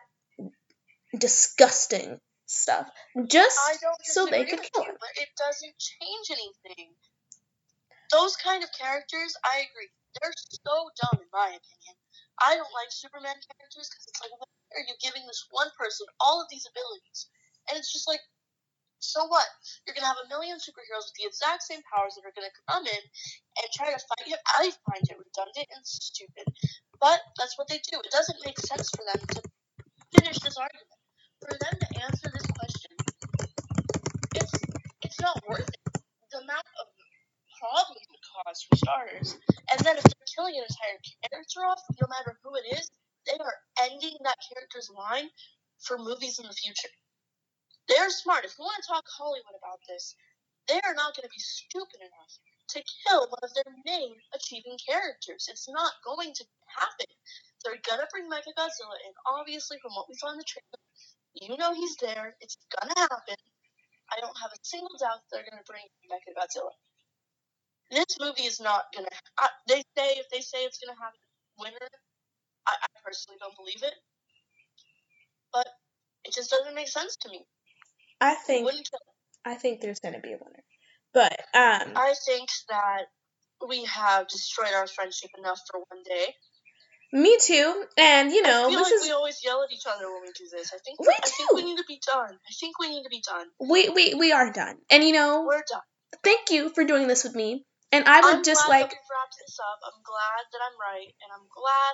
disgusting 1.17 2.19
stuff. 2.45 2.89
Just 3.27 3.57
so 4.03 4.25
they 4.25 4.45
could 4.45 4.61
kill 4.61 4.83
him. 4.83 4.95
but 4.99 5.13
it 5.15 5.29
doesn't 5.37 5.75
change 5.77 6.27
anything. 6.31 6.89
Those 8.11 8.35
kind 8.37 8.63
of 8.63 8.69
characters, 8.71 9.35
I 9.43 9.67
agree. 9.67 9.89
they're 10.21 10.33
so 10.33 10.89
dumb 10.95 11.21
in 11.21 11.29
my 11.33 11.47
opinion. 11.47 11.95
I 12.39 12.55
don't 12.55 12.71
like 12.73 12.89
Superman 12.89 13.35
characters 13.35 13.89
because 13.89 14.05
it's 14.07 14.21
like, 14.21 14.31
why 14.31 14.47
are 14.77 14.85
you 14.85 14.95
giving 15.01 15.25
this 15.27 15.45
one 15.51 15.67
person 15.77 16.05
all 16.21 16.41
of 16.41 16.47
these 16.49 16.65
abilities? 16.69 17.27
And 17.67 17.77
it's 17.77 17.91
just 17.91 18.07
like, 18.07 18.21
so 18.99 19.25
what? 19.27 19.47
You're 19.85 19.95
gonna 19.95 20.07
have 20.07 20.21
a 20.25 20.29
million 20.29 20.57
superheroes 20.57 21.07
with 21.09 21.17
the 21.19 21.27
exact 21.27 21.63
same 21.63 21.81
powers 21.93 22.15
that 22.15 22.25
are 22.27 22.33
gonna 22.35 22.53
come 22.69 22.85
in 22.85 23.03
and 23.61 23.67
try 23.73 23.91
to 23.93 23.99
fight 23.99 24.27
him. 24.27 24.39
I 24.57 24.71
find 24.89 25.03
it 25.05 25.17
redundant 25.17 25.67
and 25.75 25.85
stupid, 25.85 26.47
but 26.99 27.21
that's 27.37 27.57
what 27.57 27.67
they 27.69 27.79
do. 27.91 27.99
It 27.99 28.11
doesn't 28.11 28.39
make 28.45 28.59
sense 28.59 28.89
for 28.91 29.05
them 29.05 29.21
to 29.35 29.41
finish 30.17 30.39
this 30.39 30.57
argument. 30.57 30.87
For 31.41 31.53
them 31.59 31.75
to 31.79 31.87
answer 32.03 32.29
this 32.33 32.47
question, 32.59 32.91
it's 34.35 34.53
it's 35.03 35.21
not 35.21 35.41
worth 35.47 35.69
it. 35.69 35.81
The 36.31 36.39
amount 36.39 36.67
of 36.81 36.87
problems 37.59 38.01
it 38.01 38.09
would 38.11 38.25
cause 38.45 38.59
for 38.63 38.75
starters, 38.77 39.37
and 39.71 39.79
then 39.85 39.97
if 39.97 40.03
they're 40.03 40.31
killing 40.35 40.55
an 40.57 40.65
entire 40.69 40.99
character 41.31 41.61
off, 41.65 41.81
no 42.01 42.07
matter 42.09 42.37
who 42.43 42.55
it 42.55 42.77
is, 42.79 42.89
they 43.27 43.37
are 43.39 43.55
ending 43.83 44.17
that 44.23 44.37
character's 44.53 44.89
line 44.89 45.29
for 45.79 45.97
movies 45.97 46.39
in 46.39 46.47
the 46.47 46.53
future. 46.53 46.89
They're 47.87 48.09
smart. 48.11 48.45
If 48.45 48.55
you 48.59 48.63
want 48.65 48.81
to 48.83 48.87
talk 48.87 49.05
Hollywood 49.07 49.55
about 49.57 49.79
this, 49.87 50.15
they 50.67 50.79
are 50.83 50.95
not 50.95 51.15
going 51.15 51.27
to 51.27 51.33
be 51.35 51.39
stupid 51.43 51.99
enough 52.03 52.33
to 52.75 52.83
kill 52.83 53.27
one 53.31 53.43
of 53.43 53.53
their 53.55 53.71
main 53.85 54.15
achieving 54.35 54.77
characters. 54.83 55.47
It's 55.51 55.69
not 55.69 55.93
going 56.03 56.33
to 56.35 56.43
happen. 56.67 57.07
They're 57.63 57.79
going 57.87 58.03
to 58.03 58.11
bring 58.11 58.27
Mechagodzilla 58.27 58.97
in. 59.07 59.13
Obviously, 59.27 59.79
from 59.79 59.95
what 59.95 60.09
we 60.09 60.15
saw 60.15 60.31
in 60.31 60.39
the 60.39 60.47
trailer, 60.47 60.81
you 61.35 61.55
know 61.57 61.73
he's 61.73 61.95
there. 61.97 62.35
It's 62.41 62.57
going 62.75 62.91
to 62.91 62.99
happen. 62.99 63.39
I 64.11 64.19
don't 64.19 64.37
have 64.41 64.51
a 64.51 64.59
single 64.63 64.95
doubt 64.99 65.23
they're 65.31 65.47
going 65.47 65.59
to 65.63 65.67
bring 65.67 65.87
Mechagodzilla. 66.11 66.75
This 67.91 68.19
movie 68.19 68.47
is 68.47 68.59
not 68.59 68.91
going 68.93 69.05
to. 69.07 69.15
They 69.67 69.83
say 69.95 70.19
if 70.19 70.27
they 70.31 70.41
say 70.41 70.63
it's 70.67 70.79
going 70.79 70.95
to 70.95 71.01
have 71.03 71.13
a 71.15 71.61
winner, 71.63 71.89
I, 72.67 72.73
I 72.83 72.87
personally 73.03 73.39
don't 73.39 73.55
believe 73.55 73.83
it. 73.83 73.95
But 75.53 75.67
it 76.25 76.33
just 76.33 76.51
doesn't 76.51 76.75
make 76.75 76.89
sense 76.89 77.15
to 77.23 77.29
me. 77.29 77.45
I 78.19 78.35
think 78.35 78.69
I 79.45 79.55
think 79.55 79.81
there's 79.81 79.99
gonna 79.99 80.19
be 80.19 80.33
a 80.33 80.37
winner, 80.37 80.63
but 81.13 81.33
um, 81.53 81.93
I 81.95 82.13
think 82.25 82.49
that 82.69 83.05
we 83.67 83.85
have 83.85 84.27
destroyed 84.27 84.73
our 84.75 84.87
friendship 84.87 85.29
enough 85.37 85.59
for 85.69 85.79
one 85.89 86.03
day. 86.03 86.33
Me 87.13 87.37
too, 87.41 87.85
and 87.97 88.31
you 88.31 88.41
know, 88.41 88.67
I 88.67 88.69
feel 88.69 88.79
this 88.79 88.91
like 88.91 88.93
is 88.95 89.03
we 89.03 89.11
always 89.11 89.39
yell 89.43 89.63
at 89.63 89.71
each 89.71 89.85
other 89.87 90.11
when 90.11 90.23
we 90.23 90.31
do 90.37 90.45
this. 90.51 90.73
I 90.73 90.77
think 90.83 90.99
We 90.99 91.07
I 91.07 91.27
think 91.27 91.53
we 91.53 91.63
need 91.63 91.77
to 91.77 91.85
be 91.87 92.01
done. 92.05 92.33
I 92.33 92.53
think 92.59 92.79
we 92.79 92.89
need 92.89 93.03
to 93.03 93.09
be 93.09 93.21
done. 93.25 93.47
we 93.59 93.89
we 93.89 94.13
we 94.15 94.31
are 94.33 94.51
done, 94.51 94.77
and 94.89 95.03
you 95.03 95.13
know, 95.13 95.45
We're 95.47 95.63
done. 95.69 95.81
thank 96.23 96.51
you 96.51 96.69
for 96.69 96.83
doing 96.83 97.07
this 97.07 97.23
with 97.23 97.33
me, 97.35 97.65
and 97.93 98.03
I 98.05 98.21
would 98.21 98.35
I'm 98.35 98.43
just 98.43 98.67
like 98.67 98.89
we've 98.89 99.07
this 99.39 99.57
up. 99.59 99.79
I'm 99.85 100.01
glad 100.03 100.43
that 100.51 100.59
I'm 100.59 100.77
right, 100.81 101.07
and 101.21 101.29
I'm 101.31 101.47
glad 101.47 101.93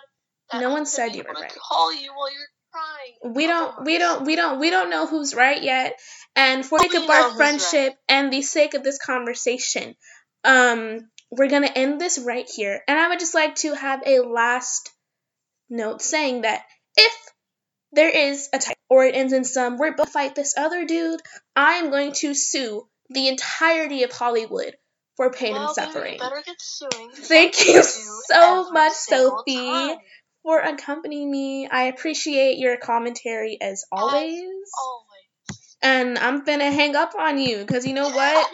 that 0.52 0.62
No 0.62 0.68
I'm 0.68 0.74
one 0.74 0.86
said 0.86 1.16
you 1.16 1.24
were 1.28 1.34
right. 1.34 1.54
Call 1.62 1.94
you 1.94 2.12
while 2.14 2.32
you're 2.32 2.50
crying. 2.74 3.36
we 3.36 3.48
don't 3.48 3.86
we 3.86 3.98
don't 3.98 4.26
we 4.26 4.36
don't 4.36 4.60
we 4.60 4.70
don't 4.70 4.90
know 4.90 5.06
who's 5.06 5.36
right 5.36 5.62
yet 5.62 6.00
and 6.36 6.66
for 6.66 6.80
the 6.80 6.90
sake 6.90 7.04
of 7.04 7.10
our 7.10 7.32
friendship 7.32 7.94
and 8.10 8.34
the 8.34 8.42
sake 8.42 8.74
of 8.74 8.84
this 8.84 8.98
conversation 8.98 9.96
um 10.44 11.00
we're 11.32 11.50
gonna 11.50 11.68
end 11.68 12.02
this 12.02 12.20
right 12.20 12.50
here 12.50 12.82
and 12.88 13.00
i 13.00 13.10
would 13.10 13.20
just 13.20 13.36
like 13.36 13.56
to 13.56 13.74
have 13.74 14.02
a 14.06 14.20
last 14.20 14.92
note 15.70 16.02
saying 16.02 16.42
that 16.42 16.64
if 16.98 17.14
there 17.92 18.10
is 18.10 18.50
a 18.54 18.58
type 18.58 18.78
or 18.90 19.06
it 19.06 19.16
ends 19.16 19.34
in 19.34 19.44
some 19.44 19.78
we're 19.78 19.96
both 19.96 20.10
fight 20.10 20.36
this 20.36 20.56
other 20.58 20.86
dude 20.86 21.22
i 21.56 21.76
am 21.76 21.92
going 21.92 22.12
to 22.12 22.34
sue 22.34 22.88
the 23.10 23.28
entirety 23.28 24.04
of 24.04 24.12
hollywood 24.12 24.76
for 25.16 25.32
pain 25.32 25.54
well, 25.54 25.68
and 25.68 25.76
suffering 25.76 26.14
you 26.14 26.20
better 26.20 26.42
get 26.46 26.56
suing. 26.60 27.12
Thank 27.14 27.68
you 27.68 27.84
so 27.84 28.72
much, 28.72 28.94
Sophie. 28.94 29.56
time. 29.56 29.98
For 30.44 30.60
accompanying 30.60 31.30
me 31.32 31.68
i 31.68 31.84
appreciate 31.84 32.58
your 32.58 32.78
commentary 32.78 33.58
as 33.62 33.86
always 33.92 34.40
Always. 34.86 35.78
and 35.82 36.18
I'm 36.18 36.44
gonna 36.44 36.72
hang 36.72 36.96
up 36.96 37.14
on 37.20 37.38
you 37.40 37.58
because 37.60 37.86
you 37.86 37.94
know 37.94 38.10
what? 38.10 38.34
Gonna- 38.34 38.48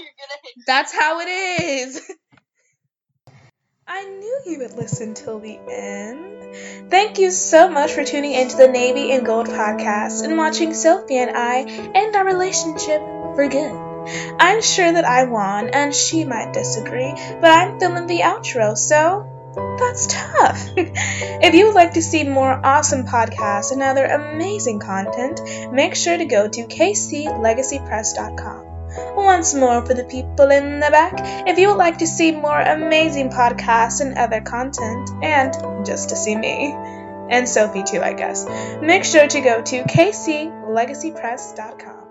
That's 0.68 0.94
how 0.94 1.20
it 1.20 1.28
is. 1.28 2.02
I 3.88 4.04
knew 4.06 4.42
you 4.46 4.60
would 4.60 4.74
listen 4.74 5.14
till 5.16 5.40
the 5.40 5.58
end. 5.70 6.90
Thank 6.92 7.18
you 7.20 7.32
so 7.32 7.70
much 7.70 7.92
for 7.92 8.04
tuning 8.04 8.34
into 8.34 8.58
the 8.58 8.68
Navy 8.68 9.12
and 9.12 9.26
Gold 9.26 9.48
podcast 9.48 10.24
and 10.24 10.38
watching 10.38 10.74
Sophie 10.74 11.18
and 11.18 11.36
I 11.36 11.62
end 11.96 12.16
our 12.16 12.26
relationship 12.26 13.00
for 13.36 13.48
good. 13.48 13.72
I'm 14.40 14.62
sure 14.62 14.92
that 14.92 15.06
I 15.06 15.26
won, 15.26 15.70
and 15.70 15.94
she 15.94 16.24
might 16.26 16.54
disagree, 16.54 17.12
but 17.42 17.52
I'm 17.52 17.80
filming 17.80 18.08
the 18.08 18.20
outro, 18.22 18.76
so 18.78 19.28
that's 19.56 20.08
tough. 20.08 20.70
if 20.78 21.54
you 21.54 21.68
would 21.68 21.76
like 21.76 21.94
to 21.94 22.02
see 22.02 22.24
more 22.24 22.60
awesome 22.66 23.06
podcasts 23.06 23.72
and 23.72 23.82
other 23.82 24.04
amazing 24.06 24.80
content, 24.80 25.42
make 25.72 25.96
sure 25.96 26.18
to 26.18 26.26
go 26.26 26.48
to 26.48 26.66
kclegacypress.com. 26.66 28.66
Once 29.16 29.54
more 29.54 29.86
for 29.86 29.94
the 29.94 30.06
people 30.06 30.50
in 30.50 30.80
the 30.80 30.90
back, 30.90 31.14
if 31.48 31.60
you 31.60 31.68
would 31.70 31.78
like 31.78 32.00
to 32.00 32.08
see 32.08 32.32
more 32.32 32.60
amazing 32.60 33.30
podcasts 33.30 34.02
and 34.02 34.18
other 34.18 34.42
content, 34.42 35.12
and 35.22 35.54
just 35.86 36.10
to 36.10 36.16
see 36.16 36.36
me, 36.36 36.74
and 37.30 37.48
Sophie 37.48 37.84
too, 37.84 38.02
I 38.02 38.14
guess, 38.14 38.48
make 38.82 39.04
sure 39.04 39.28
to 39.28 39.42
go 39.42 39.62
to 39.62 39.84
kclegacypress.com. 39.84 42.08